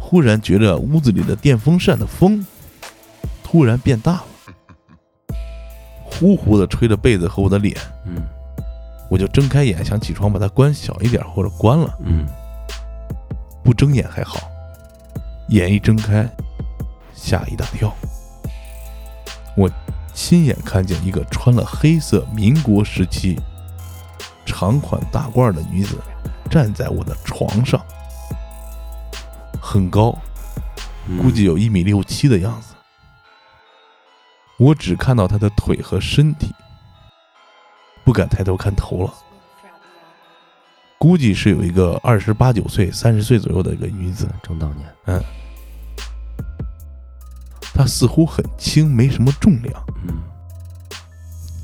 [0.00, 2.44] 忽然觉着屋子里的电风扇的风
[3.44, 4.24] 突然变大了，
[6.02, 7.76] 呼呼的吹着被子和我的脸。
[8.06, 8.26] 嗯。
[9.10, 12.26] 我就睁开眼想起床把它关小一点或者关了，嗯。
[13.62, 14.40] 不睁眼还好，
[15.48, 16.26] 眼一睁开，
[17.14, 17.94] 吓一大跳。
[19.54, 19.70] 我
[20.14, 23.38] 亲眼看见一个穿了黑色民国时期
[24.46, 25.98] 长款大褂的女子
[26.48, 27.80] 站在我的床上，
[29.60, 30.16] 很高，
[31.06, 32.74] 嗯估计有一米六七的样子。
[34.58, 36.52] 我只看到她的腿和身体，
[38.04, 39.14] 不敢抬头看头了。
[40.98, 45.22] 估计是有一个二十八九岁、三十岁左右的一个女子，中当年，嗯
[47.72, 50.18] 她似乎很轻，没什么重量，嗯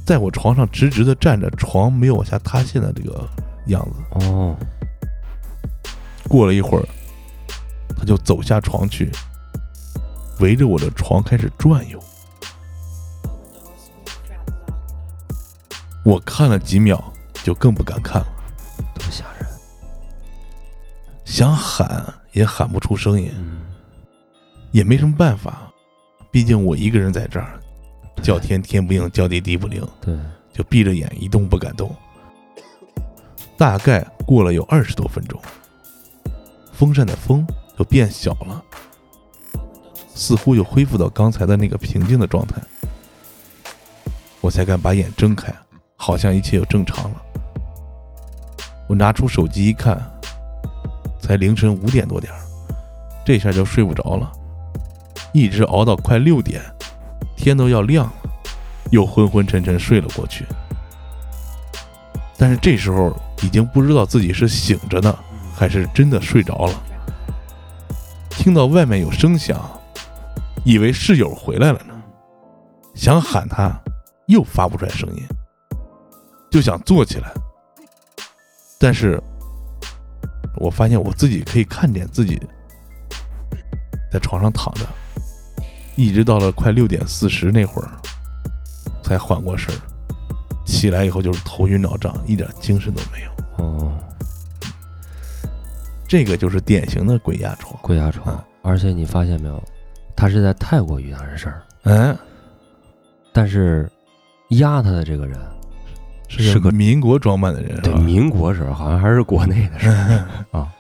[0.07, 3.27] 在我床上直直的站着，床没有往下塌陷的这个
[3.67, 3.97] 样子。
[4.11, 4.55] 哦，
[6.29, 6.87] 过了一会儿，
[7.97, 9.11] 她就走下床去，
[10.41, 11.99] 围着我的床开始转悠。
[16.05, 17.03] 我看了几秒，
[17.43, 18.27] 就更不敢看了，
[18.95, 19.49] 多吓人，
[21.25, 23.63] 想喊也喊不出声音，嗯，
[24.71, 25.73] 也没什么办法，
[26.31, 27.59] 毕竟我一个人在这儿，
[28.23, 30.15] 叫天天不应，叫地地不灵，对，
[30.53, 31.91] 就闭着眼一动不敢动。
[33.57, 35.41] 大概过了有二十多分钟，
[36.77, 37.47] 风扇的风
[37.79, 38.63] 就变小了，
[40.15, 42.61] 似乎又恢复到刚才的那个平静的状态，
[44.41, 45.55] 我才敢把眼睁开，
[45.97, 47.23] 好像一切又正常了。
[48.89, 49.99] 我拿出手机一看，
[51.21, 52.41] 才凌晨五点多点儿，
[53.25, 54.31] 这下就睡不着了，
[55.33, 56.61] 一直熬到快六点，
[57.37, 58.13] 天都要亮了，
[58.91, 60.45] 又昏昏沉沉睡了过去。
[62.37, 65.17] 但是这时候已经不知道自己是醒着呢，
[65.55, 66.83] 还是真的睡着了。
[68.31, 69.59] 听到外面有声响，
[70.65, 71.95] 以为室友回来了呢，
[72.95, 73.81] 想喊他，
[74.27, 75.23] 又发不出来声音，
[76.51, 77.33] 就想坐起来，
[78.79, 79.23] 但是
[80.57, 82.41] 我发现我自己可以看见自己
[84.13, 84.85] 在床上躺着，
[85.97, 87.89] 一直到了快六点四十那会儿，
[89.03, 89.81] 才缓过神儿。
[90.67, 93.65] 起来以后就是头晕脑胀，一点精神都没有。
[93.65, 93.93] 哦，
[96.15, 97.77] 这个就是典型的鬼压床。
[97.83, 99.61] 鬼压床，而且你发现没有，
[100.15, 102.17] 他是在泰国遇到这事儿，嗯，
[103.33, 103.91] 但是
[104.51, 105.37] 压他的这个人，
[106.29, 107.99] 是是个个民国装扮的人，对吧？
[107.99, 110.25] 民国时候好像还是国内的事儿。
[110.57, 110.73] 啊，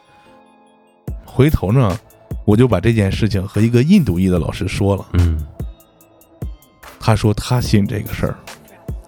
[1.26, 1.98] 回头呢，
[2.44, 5.04] 我就把这件事情和一个印度裔的老师说了。
[5.14, 5.44] 嗯。
[7.00, 8.36] 他说他信这个事儿，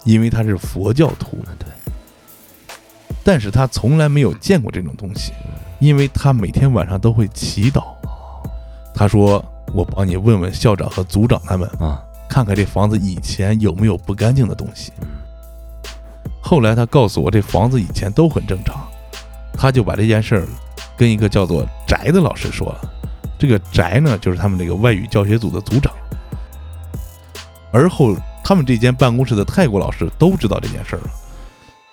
[0.03, 2.75] 因为他是佛教徒，对，
[3.23, 5.31] 但是他从来没有见过这种东西，
[5.79, 7.83] 因为他每天晚上都会祈祷。
[8.93, 14.91] 他说：“我帮你问问校长和组长他们，啊，看看这房子以前有没有不干净的东西。
[15.01, 15.07] 嗯”
[16.41, 18.87] 后来他告诉我，这房子以前都很正常，
[19.53, 20.47] 他就把这件事儿
[20.97, 22.93] 跟一个叫做翟的老师说了。
[23.37, 25.93] 这个翟呢，就是他们这个外语教学组的组长。
[27.71, 31.09] 而后，他们这间办公室的泰国老师都知道这件事儿了，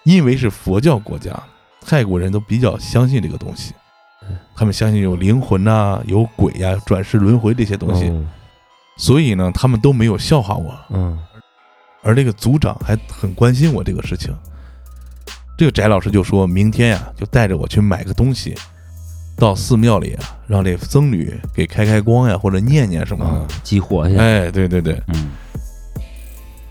[0.04, 1.38] 因为是佛教国家，
[1.86, 3.72] 泰国人都比较相信这个东西，
[4.56, 8.28] 他们相信有灵魂呐、有鬼呀、转世轮回这些东西，嗯。
[8.96, 10.74] 所以呢，他们都没有笑话我。
[10.90, 11.18] 嗯。
[12.02, 14.34] 而这个组长还很关心我这个事情。
[15.56, 18.54] 这个翟老师就说明天呀，就带着我去买个东西，
[19.36, 25.30] 到寺庙里啊，让这僧侣给开开光呀，或者念念什么啊的。，激活一下，哎，对对对，嗯。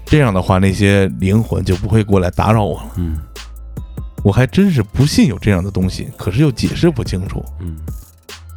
[0.06, 2.91] 这样的话，那些灵魂就不会过来打扰我了。
[2.97, 3.17] 嗯
[4.23, 7.43] 我还真是不信有这样的东西，可是又解释不清楚。
[7.59, 7.77] 嗯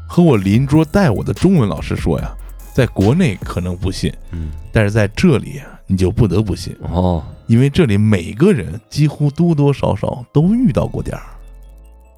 [0.09, 2.33] 和我邻桌带我的中文老师说呀，
[2.73, 11.23] 在国内可能不信，嗯，但是在这里啊你就不得不信，哦，因为这里每个人几乎多多少少都遇到过点儿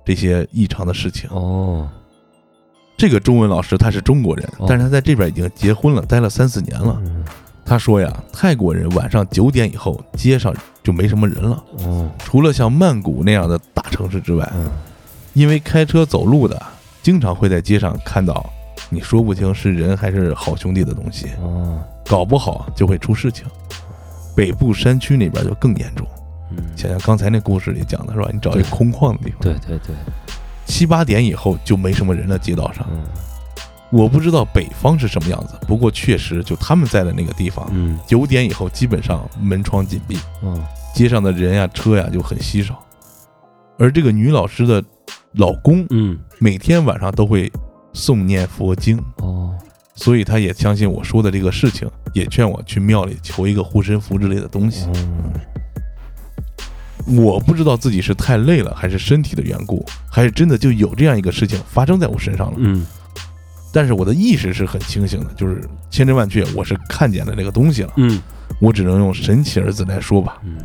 [0.04, 1.28] 这些异常的事情。
[1.30, 1.88] 哦，
[2.96, 7.00] 这个中文老师他是中国人哦，但是他在这边已经结婚了，待了三四年了。
[7.06, 7.24] 嗯
[7.68, 14.70] 他说呀，泰国人晚上九点以后街上就没什么人了，哦，除了像曼谷那样的大城市之外，嗯。
[15.34, 16.60] 因为开车走路的
[17.02, 18.44] 经常会在街上看到，
[18.88, 23.44] 你说不清是人还是好兄弟的东西，哦，搞不好就会出事情。
[24.34, 26.06] 北部山区那边就更严重，
[26.50, 28.28] 嗯，想想刚才那故事里讲的是吧？
[28.32, 29.94] 你找一个空旷的地方，对对对，
[30.64, 32.84] 七八点以后就没什么人了，街道上。
[32.90, 33.04] 嗯
[33.90, 40.62] 我不知道北方是什么样子，不过确实就他们在的那个地方，嗯九点以后基本上门窗紧闭，嗯，
[40.94, 42.78] 街上的人呀、车呀就很稀少。
[43.78, 44.84] 而这个女老师的
[45.32, 47.50] 老公嗯每天晚上都会
[47.94, 49.56] 诵念佛经，哦，
[49.94, 54.86] 所以他也相信我说的这个事情，也劝我去庙里求一个护身符之类的东西。
[54.94, 55.32] 嗯
[57.16, 62.56] 我不知道自己是太累了，还是身体的缘故，还是真的就有这样一个事情发生在我身上了。
[62.58, 62.84] 嗯
[63.72, 67.92] 但是我的意识是很清醒的，就是千真万确，我是看见了这个东西了。
[67.96, 68.20] 嗯。
[68.60, 70.38] 我只能用神奇二字来说吧。
[70.42, 70.56] 嗯。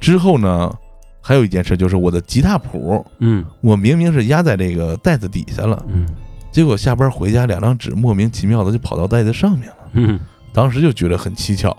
[0.00, 0.72] 之后呢，
[1.20, 3.44] 还有一件事就是我的吉他谱，嗯。
[3.60, 6.06] 我明明是压在这个袋子底下了，嗯。
[6.52, 10.20] 结果下班回家两张纸莫名其妙的就跑到袋子上面了，嗯。
[10.52, 11.76] 当时就觉得很蹊跷，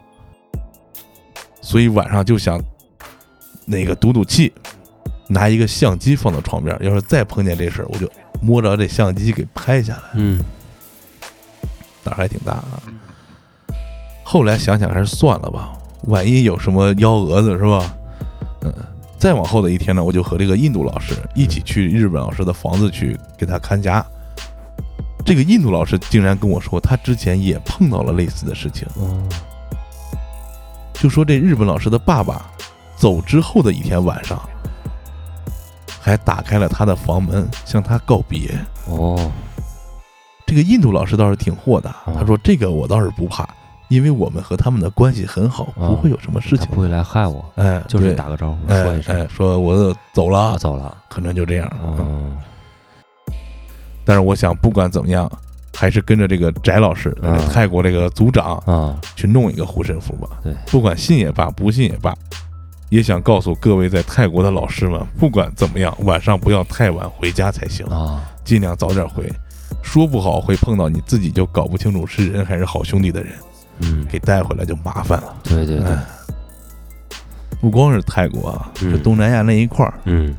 [1.62, 2.62] 所以晚上就想
[3.66, 4.54] 那个赌赌气，
[5.28, 8.10] 拿一个相机放到床边，要是再碰见这事儿，我就
[8.42, 10.44] 摸着这相机给拍下来，嗯
[12.04, 12.82] 胆儿还挺大啊。
[14.24, 15.72] 后来想想还是算了吧，
[16.04, 17.94] 万一有什么幺蛾子是吧？
[18.62, 18.74] 嗯，
[19.18, 24.06] 再往后的一天呢，我就和这个印度老师一起去日本老师的房子去给他看家。
[25.24, 29.22] 这个印度老师竟然跟我说，他之前也碰到了类似的事情，哦
[30.94, 32.52] 就说这日本老师的爸爸
[32.96, 34.42] 走之后的一天晚上，
[36.02, 38.58] 还打开了他的房门向他告别。
[38.88, 39.32] 哦
[40.48, 43.48] 这个印度老师倒是挺豁达，哦他说这个我倒是不怕，
[43.88, 46.76] 因为我们和他们的关系很好，哦不会有什么事情他。
[46.76, 50.98] 不会来害我，哎，就是打个招呼哎说一声哎，说我走了，走了。
[51.08, 51.72] 可能就这样。
[51.82, 52.36] 哦
[54.04, 55.32] 但是我想，不管怎么样，
[55.78, 60.28] 还是跟着这个翟老师，嗯泰国这个族长啊去弄一个护身符吧。
[60.44, 62.14] 对，不管信也罢，不信也罢，
[62.92, 69.32] 也想告诉各位在泰国的老师们，不管怎么样，晚上不要太晚回家才行，啊尽量早点回。
[69.82, 73.34] 说不好会碰到你自己就搞不清楚是人还是好兄弟的人，
[73.80, 75.34] 嗯给带回来就麻烦了。
[75.42, 76.06] 对对对哎
[77.62, 80.36] 不光是泰国啊，嗯这东南亚那一块儿，嗯，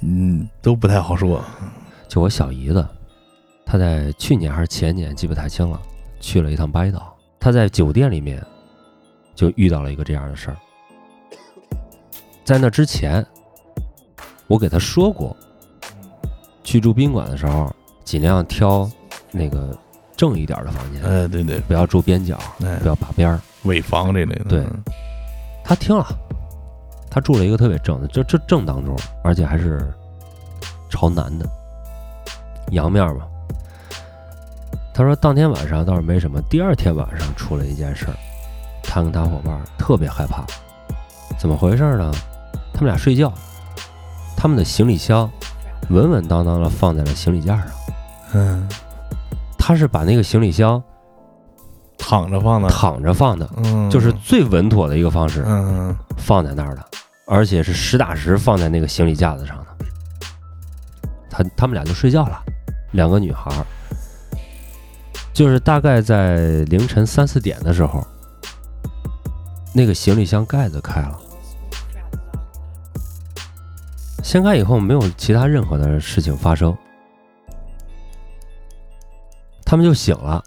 [0.00, 1.42] 嗯，都不太好说。
[2.06, 2.86] 就我小姨子，
[3.66, 5.80] 她在去年还是前年记不太清了，
[6.20, 7.16] 去了一趟巴厘岛。
[7.40, 8.40] 她在酒店里面
[9.34, 10.56] 就遇到了一个这样的事儿。
[12.50, 13.24] 在那之前，
[14.48, 15.36] 我给他说过，
[16.64, 17.72] 去住宾馆的时候
[18.04, 18.90] 尽量挑
[19.30, 19.78] 那个
[20.16, 23.40] 正一点的房间，哎，对对，不要住边角，哎不，要把边儿。
[23.66, 24.66] 尾房这类的，对
[25.62, 26.04] 他听了，
[27.08, 29.88] 他住了一个特别正的，这这正当中，而且还是
[30.90, 31.48] 朝南的，
[32.72, 33.28] 阳面嘛。
[34.92, 38.16] 他说当天晚上倒是没什么，第二天晚上出了一件事儿，
[38.82, 40.44] 他跟他伙伴儿特别害怕，
[41.38, 42.12] 怎么回事呢？
[42.80, 43.30] 他们俩睡觉，
[44.38, 45.30] 他们的行李箱
[45.90, 47.66] 稳稳当当的放在了行李架上，
[48.32, 48.66] 嗯，
[49.58, 50.82] 他是把那个行李箱
[51.98, 55.44] 躺着放的，躺着放的，嗯，就是最稳妥的一个方式。
[55.46, 56.82] 嗯，放在那儿的，
[57.26, 59.66] 而且是实打实放在那个行李架子上的。
[61.28, 62.42] 他他们俩就睡觉了，
[62.92, 63.52] 两个女孩，
[65.34, 68.02] 就是大概在凌晨三四点的时候，
[69.74, 71.20] 那个行李箱盖子开了，
[74.22, 76.76] 掀开以后没有其他任何的事情发生，
[79.64, 80.42] 他们就醒了，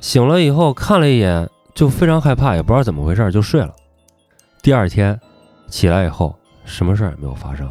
[0.00, 3.74] 醒了以后看了一眼，就非常害怕，也不知道怎么回事，就睡了。
[4.62, 5.18] 第二天
[5.68, 7.70] 起来以后，什么事儿也没有发生。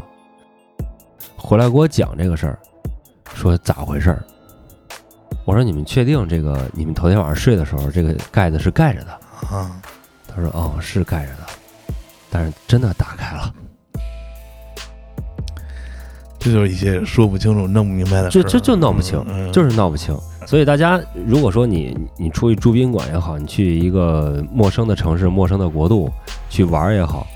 [1.36, 2.60] 回来给我讲这个事儿，
[3.34, 4.23] 说咋回事儿？
[5.45, 9.12] 我说你们确定这个你们头天晚上睡的时候，这个盖子是盖着的？
[9.50, 9.82] 啊，
[10.28, 11.43] 他说哦，是盖着的，
[12.30, 13.54] 但是真的打开了，
[16.39, 20.15] 这就是一些说不清楚、弄不明白的事儿，就就就闹不清，嗯就是闹不清。
[20.45, 26.10] 所以大家如果说你你出去住宾馆也好，你去一个陌生的城市、陌生的国度
[26.50, 27.28] 去玩也好，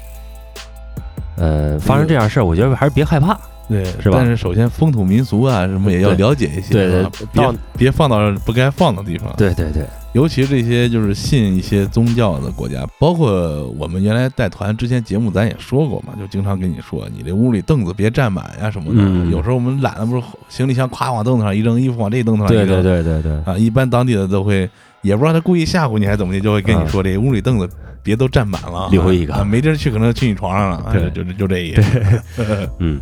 [1.35, 3.37] 呃，发生这样事儿，我觉得还是别害怕。
[3.67, 19.01] 对，是吧但是首先风土民俗啊什么也要了解一些，对对啊别别放到不该放的地方。，对对对，尤其这些就是信一些宗教的国家，包括我们原来带团之前节目咱也说过嘛，就经常跟你说，你这屋里凳子别占满呀什么的。
[19.01, 22.83] 嗯有时候我们懒了，不是行李箱咵往凳子上一扔，衣服往这凳子上一扔，对。
[22.83, 24.69] 对对对对，啊，一般当地的都会，
[25.01, 27.69] 也不知道他故意吓唬你还是怎么的，就会跟你说这屋里凳子
[28.03, 29.33] 别都占满了， 留一个。
[29.33, 32.21] 啊没地儿去可能去你床上了， 啊对就就就这意思。
[32.79, 32.99] 嗯，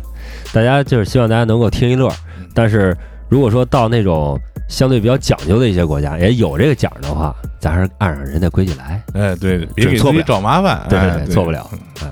[0.52, 2.08] 大家就是希望大家能够听一乐
[2.38, 2.96] 嗯，但是
[3.28, 4.38] 如果说到那种
[4.70, 9.02] 相对比较讲究的一些国家，也有这个讲的话，咱还是按照人家规矩来。
[9.12, 11.68] 哎，对，别给自己找麻烦，对哎对对，错不了。
[12.00, 12.10] 哎，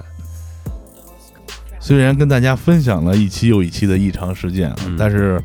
[1.78, 5.40] 虽然跟大家分享了一期又一期的异常事件但是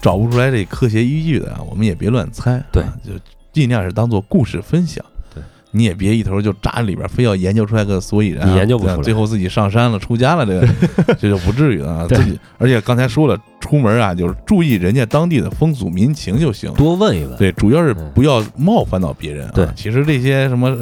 [0.00, 3.12] 找不出来这科学依据的啊，我们也别乱猜，对啊，就
[3.52, 5.04] 尽量是当做故事分享。
[5.78, 12.06] 对，你也别一头就扎里边，非要研究出来个所以然研究不出来最后自己上山了、出家了，这个 这就不至于了啊。
[12.08, 16.72] 自己，而且刚才说了，出门啊，就是注意人家当地的风俗民情就行。
[16.74, 17.36] 多问一问。
[17.38, 19.52] 对，主要是嗯不要冒犯到别人啊。
[19.54, 20.76] 对其实这些什么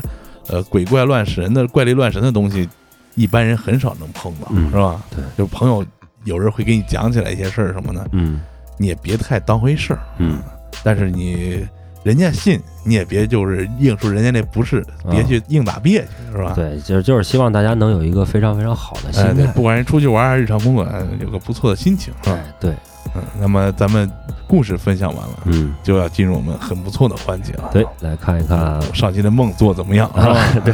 [0.48, 2.68] 呃鬼怪乱神的、怪力乱神的东西，
[3.14, 5.02] 一般人很少能碰到，嗯是吧？
[5.10, 5.84] 对，就朋友
[6.24, 8.40] 有人会给你讲起来一些事儿什么的，嗯
[8.78, 10.00] 你也别太当回事儿。
[10.18, 10.38] 嗯，
[10.84, 11.66] 但是你
[12.06, 14.80] 人家信你也别就是硬说人家那不是，
[15.10, 16.50] 别去硬打别去，是吧？
[16.50, 19.44] 啊对，就是就是希望大家能有一个非常非常好的心态。
[19.54, 22.36] 不管是出去玩还是日常工作，哎有个不错的心情，是吧？
[22.36, 22.70] 哎，对，
[23.16, 24.08] 嗯，那么咱们
[24.46, 27.70] 故事分享完了，嗯，就要进入我们很不错的环节了。
[27.72, 30.08] 对，来看一看上期的梦做怎么样？
[30.14, 30.72] 啊，对，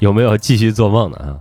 [0.00, 1.36] 有没有继续做梦的啊？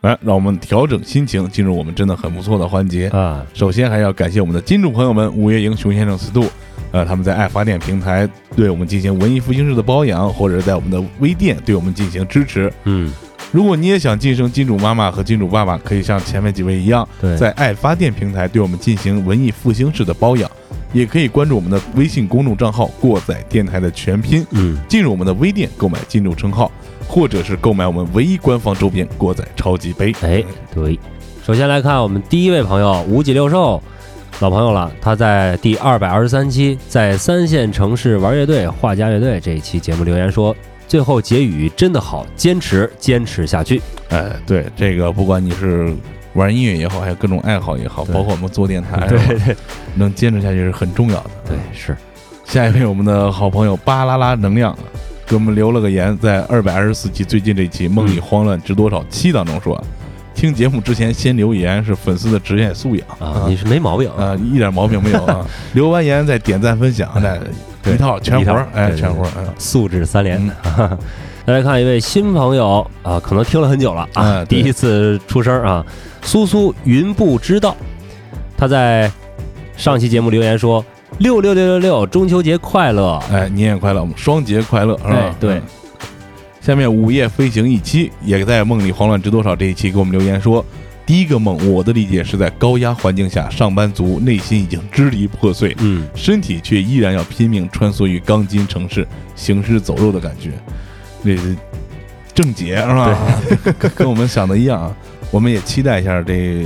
[0.00, 3.08] 来，让我们调整心情，进入我们真的很不错的环节。
[3.08, 6.46] 啊，首先还要感谢我们的金主朋友们，五月营熊先生四度，
[6.94, 12.72] 呃，他们在爱发电平台对我们进行文艺复兴式的包养，或者在我们的微店对我们进行支持。
[12.84, 13.12] 嗯，
[13.50, 20.48] 如果你也想晋升金主妈妈和金主爸爸，可以像前面几位一样，在爱发电平台对我们进行文艺复兴式的包养，
[20.92, 26.70] 也可以关注我们的微信公众账号“过载电台”的全拼，嗯，进入我们的微店购买金主称号，
[27.08, 30.14] 或者是购买我们唯一官方周边“过载超级杯”。
[30.22, 30.96] 哎，对。
[31.44, 33.82] 首先来看我们第一位朋友五脊六兽，
[34.40, 40.54] 老朋友了，他在第二百二十三期在三线城市玩乐队画家乐队这一期节目留言说，
[40.88, 43.80] 最后结语真的好，坚持坚持下去。
[44.10, 45.94] 哎，对，这个不管你是
[46.34, 49.56] 玩音乐也好，还有各种爱好也好，包括我们做电台， 对对
[49.94, 51.30] 能坚持下去是很重要的。
[51.48, 51.96] 对，是，
[52.44, 54.76] 下一位我们的好朋友巴啦啦能量
[55.26, 59.82] 给我们留了个言，在二百二十四期最近这期《梦里慌乱知多少》期当中说，
[60.44, 64.24] 听节目之前先留言是粉丝的职业素养啊，你是没毛病啊。
[64.26, 65.46] 啊，一点毛病没有啊。
[65.72, 67.38] 留完言再点赞分享，那
[67.82, 69.26] 对一套全活儿，哎，全活
[69.56, 70.38] 素质三连。
[70.76, 70.98] 嗯
[71.46, 75.84] 再来看一位新朋友啊，可能听了很久了啊，第一次出声啊，
[76.20, 77.74] 苏苏云不知道，
[78.54, 79.10] 他在
[79.78, 80.84] 上期节目留言说
[81.18, 85.34] 六六六六六中秋节快乐，哎，你也快乐，双节快乐，是吧哎？
[85.40, 85.62] 对嗯。
[86.64, 90.64] 下面午夜飞行一期也在梦里慌乱知多少这一期给我们留言说，
[91.04, 99.06] 第一个梦我的理解是在高压环境下，上班族内心已经支离破碎，嗯，身体却依然要拼命穿梭于钢筋城市，
[99.36, 100.52] 行尸走肉的感觉。
[101.22, 101.36] 这
[102.34, 103.18] 正解是吧？
[103.78, 104.96] 跟 跟我们想的一样啊。
[105.30, 106.64] 我们也期待一下这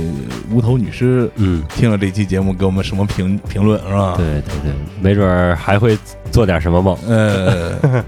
[0.49, 4.13] 无头女尸嗯，听了这期节目给我们什么评评论是吧？
[4.15, 4.71] 对对对，
[5.01, 5.97] 没准儿还会
[6.31, 6.97] 做点什么梦。
[7.05, 8.03] 呃，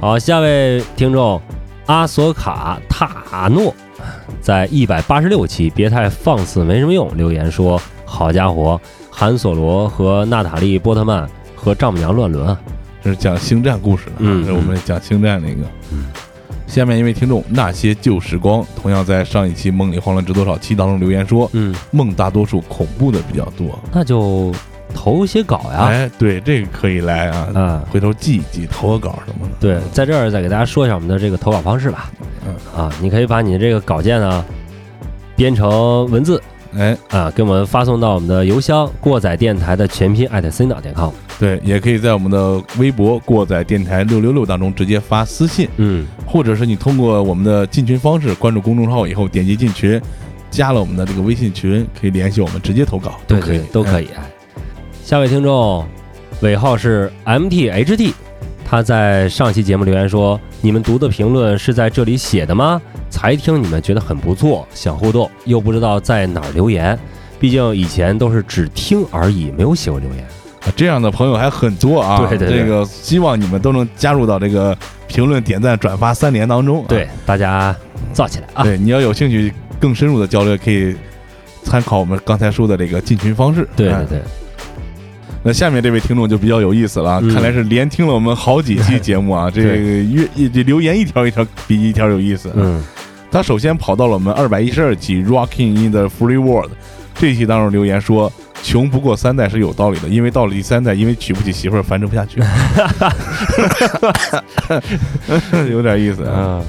[0.00, 1.38] 好，下位听众
[1.84, 3.74] 阿索卡塔诺
[4.40, 7.14] 在一百八十六期，别太放肆没什么用。
[7.18, 8.80] 留言说：“好家伙，
[9.10, 12.58] 韩索罗和娜塔莉波特曼和丈母娘乱伦啊！
[13.04, 15.68] 这是讲星战故事的，嗯这是我们讲星战那个。
[15.92, 16.06] 嗯
[16.66, 23.76] 下面一位听众那些旧时光，同样在上一期《梦里慌乱值多少》期当中留言说，嗯，梦大多数恐怖的比较多。
[23.92, 24.52] 那就
[24.94, 25.86] 投些稿呀。
[25.86, 29.52] 哎，对，这个可以来啊，啊，回头记一记，投个稿什么的。
[29.60, 32.10] 对，在这儿再给大家说一下我们的这个投稿方式吧。
[32.46, 34.44] 嗯啊，你可以把你的这个稿件呢
[35.36, 36.42] 编成文字
[36.76, 41.10] 哎，啊，给我们发送到我们的邮箱过载电台的全拼艾特 c 岛点 com。
[41.38, 50.00] 对，也可以在我们的微博“过载电台六六六”当中直接发私信，嗯，或者是你通过我们的进群方式关注公众号以后点击进群，
[50.50, 54.04] 加了我们的这个微信群，可以联系我们直接投稿，都可以对，都可以。
[54.04, 54.08] 以。
[54.08, 54.22] 哎
[55.10, 55.84] 下位听众
[56.40, 58.12] 尾号是 MTHD，
[58.64, 62.80] 他在上期节目留言说：“你们读的评论是在这里写的吗？
[63.10, 66.96] 才听你们觉得很不错，想互动又不知道在哪儿留言，
[67.40, 70.22] 毕竟以前都是只听而已，没有写过留言。
[70.60, 72.24] 啊这样的朋友还很多啊。
[72.28, 76.86] 对对对这个希望你们都能加入到这个评论、点赞、转发三连当中、啊。
[76.86, 77.74] 对，大家
[78.12, 78.62] 造起来啊！
[78.62, 80.94] 对，你要有兴趣更深入的交流，可以
[81.64, 83.62] 参考我们刚才说的这个进群方式。
[83.62, 84.20] 哎对对对，
[85.42, 92.82] 那下面这位听众就比较有意思了看来是连听了我们好几期节目啊，这个越这留言一条一条比一条有意思。，嗯
[93.30, 96.70] 他首先跑到了我们二百一十二期《Rocking in the Free World》
[97.14, 98.32] 这一期当中留言说。
[98.62, 102.42] 穷不过三代是有道理的，因为到了第三代，因为娶不起媳妇儿，繁殖不下去，
[105.72, 106.60] 有点意思啊。
[106.60, 106.64] 嗯。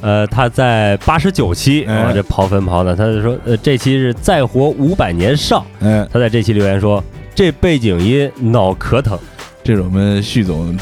[0.00, 7.04] 呃，他在八十九期啊，哎这刨坟刨的，他就说，呃，这期是再活五百年上，嗯，他在这期留言说，
[7.38, 9.16] 这背景音脑壳疼。
[9.62, 10.76] 这是我们旭总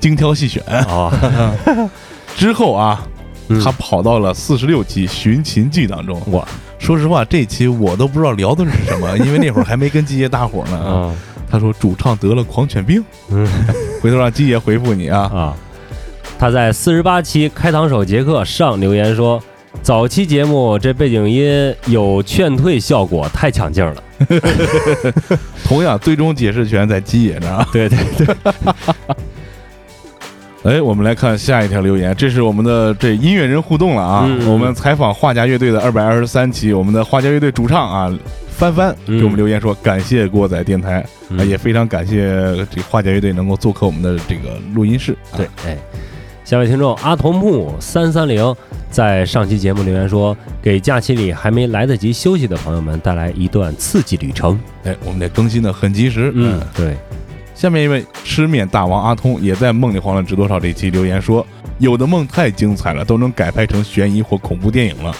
[0.00, 0.62] 精挑细选。
[0.64, 1.12] 啊，
[2.34, 3.06] 之后啊，
[3.48, 3.62] 嗯。
[3.62, 6.18] 他跑到了四十六期《寻秦记》当中。
[6.32, 6.48] 哇。
[6.78, 10.78] 说实话，这期我都不知道聊的是什么， 因为那会儿还没跟季爷搭伙呢。
[10.78, 11.14] 啊。
[11.50, 13.46] 他说主唱得了狂犬病，嗯。
[14.00, 15.20] 回头让季爷回复你啊。
[15.24, 15.54] 啊，
[16.38, 19.42] 他在四十八期开膛手杰克上留言说，
[19.82, 24.02] 早期节目这背景音有劝退效果，太抢镜儿了。
[25.64, 27.68] 同样，最终解释权在鸡爷那儿 啊。
[27.72, 28.36] 对对对，
[30.74, 34.26] 哎，我们来看下一条留言，这是我们的这音乐人互动了啊。
[34.28, 38.18] 嗯我们采访画家乐队的二百二十三期，我们的画家乐队主唱啊，
[38.50, 42.26] 帆帆嗯给我们留言说，感谢过载电台，嗯啊，也非常感谢
[42.70, 45.12] 这个花甲乐队能够做客我们的这个录音室。
[45.32, 45.78] 啊对，，哎，
[46.48, 48.56] 下位听众阿童木三三零
[48.88, 54.58] 在上期节目留言说，给假期里还没来得及休息的朋友们带来一段刺激旅程。
[54.84, 56.32] 哎，我们得更新的很及时。
[56.34, 56.96] 嗯，对，
[57.54, 61.46] 下面一位吃面大王阿通也在《梦里慌乱值多少》这期留言说，
[61.76, 65.14] 有的梦太精彩了，都能改拍成悬疑或恐怖电影了，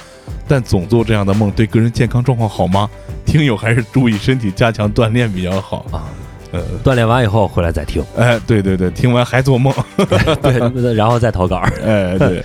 [0.49, 2.89] 但总做这样的梦对个人健康状况好吗？
[3.27, 6.09] 听友还是注意身体，加强锻炼比较好啊。
[6.53, 9.73] 呃，锻炼完以后回来再听， 哎，对对对，听完还做梦，
[10.43, 11.57] 对， 然后再投稿。
[11.85, 12.43] 哎，对，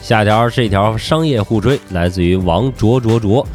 [0.00, 3.46] 下一条是一条商业互吹，来自于王卓卓卓。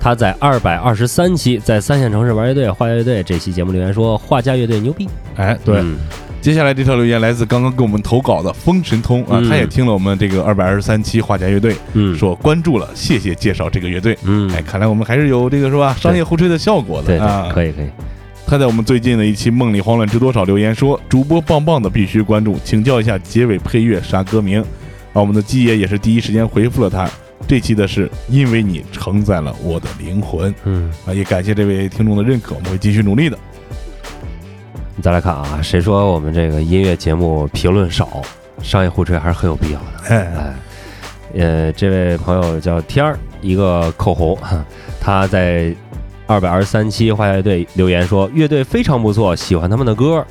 [0.00, 5.08] 他在二百二十三期在三线城市玩乐队画家乐队这期节目留言说，画家乐队牛逼。
[5.36, 5.76] 哎，对。
[5.78, 5.96] 嗯
[6.42, 14.18] 接下来这条留言来自刚刚给我们投稿的风神通啊，嗯他也听了我们这个二百二十三期画家乐队，嗯，说关注了，谢谢介绍这个乐队。
[14.24, 17.54] 嗯，哎，看来我们还是有这个是吧，商业互吹的效果的啊对，。
[17.54, 17.86] 可以可以。
[18.52, 22.58] 他在我们最近的一期《梦里慌乱知多少》留言说：“主播棒棒的，必须关注。
[22.62, 24.60] 请教一下结尾配乐啥歌名？”
[25.14, 27.08] 啊，我们的基爷也是第一时间回复了他。
[27.48, 33.38] 这期的是因为你承载了我的灵魂嗯，啊，也感谢这位听众的认可，我们会继续努力的。
[35.00, 38.20] 再来看啊，谁说我们这个音乐节目评论少，
[38.62, 39.86] 商业互吹还是很有必要的。
[40.10, 40.54] 哎，哎，
[41.38, 44.62] 呃，这位朋友叫天儿，一个口红，哈
[45.00, 45.74] 他在
[46.26, 50.24] 二百二十三期花乐队留言说，乐队非常不错，喜欢他们的歌。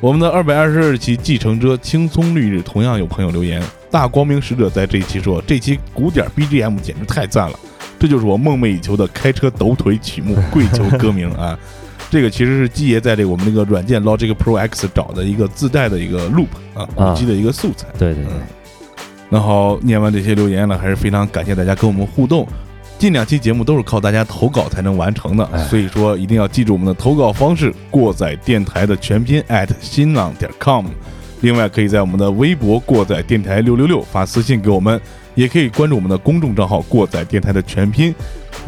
[0.00, 7.58] 我们的二百二十二期继承者青葱绿日同样有朋友留言，大光明使者在这一期说，这期鼓点 BGM 简直太赞了，
[7.98, 11.58] 这就是我梦寐以求的开车抖腿曲目，跪求歌名啊！
[12.10, 17.88] 这个其实是基爷在这个我们那个软件 Logic Pro X 找的一个自带的一个 loop 啊，啊鼓机的一个素材。
[17.98, 18.42] 对对对，嗯
[19.30, 22.46] 那好，念完这些留言了，还是非常感谢大家跟我们互动。
[22.98, 30.86] 近两期节目都是靠大家投稿才能完成的，哎所以说一定要记住我们的投稿方式：过载电台的全拼 at 新浪点 com。
[31.40, 34.98] 另外，可以在我们的微博“过载电台六六六”发私信给我们，
[35.34, 38.14] 也可以关注我们的公众账号“过载电台”的全拼，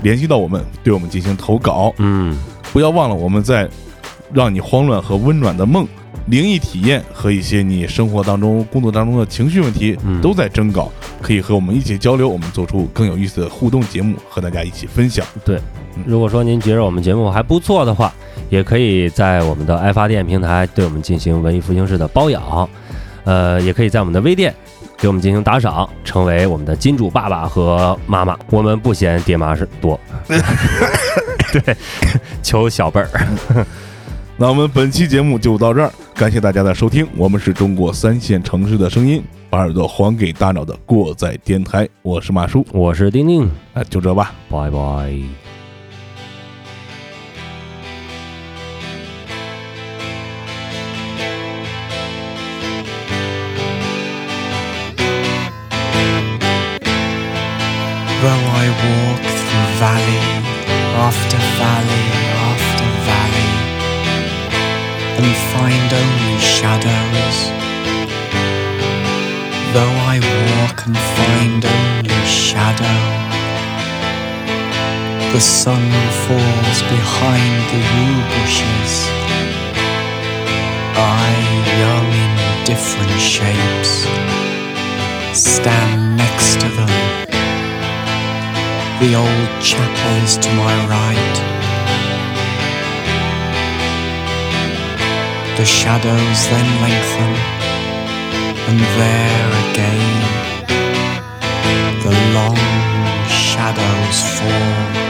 [0.02, 1.94] 联系到我们，对我们进行投稿。
[1.96, 2.36] 嗯，
[2.74, 3.66] 不要忘了，我们在
[4.34, 5.88] 让你慌乱和温暖的梦、
[6.26, 10.90] 灵异体验和一些你生活当中、工作当中的情绪问题，嗯都在征稿，
[11.22, 15.24] 可以和我们一起交流，我们做出更有意思的互动节目，和大家一起分享。
[15.44, 15.60] 对。
[16.04, 18.12] 如果说您觉得我们节目还不错的话，
[18.50, 22.68] 也可以在我们的爱发电平台对我们进行文艺复兴式的包养，
[23.24, 24.54] 呃，也可以在我们的微店
[24.98, 28.36] 给我们进行打赏，成为我们的金主爸爸和妈妈。
[28.50, 29.98] 我们不嫌爹妈是多，
[31.50, 31.76] 对，
[32.42, 33.08] 求小辈儿。
[34.38, 44.34] 那我们本期节目就到这儿，感谢大家的收听，我们是中国三线城市的声音，把耳朵还给大脑的过载电台，我是马叔，我是丁丁，那就这吧。
[44.50, 44.78] 拜拜。
[58.20, 60.20] Though I walk through valley
[60.98, 62.35] after valley after valley
[65.18, 67.38] and find only shadows.
[69.72, 70.16] Though I
[70.48, 73.00] walk and find only shadow,
[75.32, 75.84] the sun
[76.24, 78.92] falls behind the yew bushes.
[80.98, 81.28] I,
[81.82, 82.32] young in
[82.64, 83.92] different shapes,
[85.32, 86.92] stand next to them.
[89.00, 91.55] The old chapel is to my right.
[95.56, 97.32] The shadows then lengthen,
[98.68, 100.12] and there again
[102.02, 102.60] the long
[103.26, 105.06] shadows fall.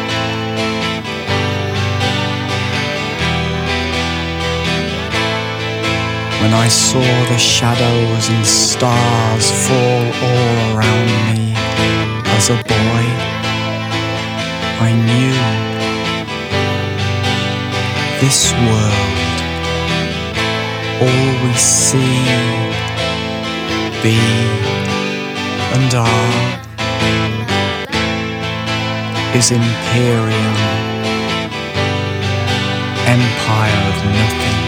[6.40, 7.01] When I saw
[7.32, 11.55] the shadows and stars fall all around me
[12.36, 13.05] as a boy,
[14.78, 15.34] I knew
[18.20, 19.26] this world,
[21.01, 22.24] all we see,
[24.03, 24.16] be,
[25.74, 26.57] and are,
[29.36, 30.57] is imperial,
[33.07, 34.66] empire of nothing.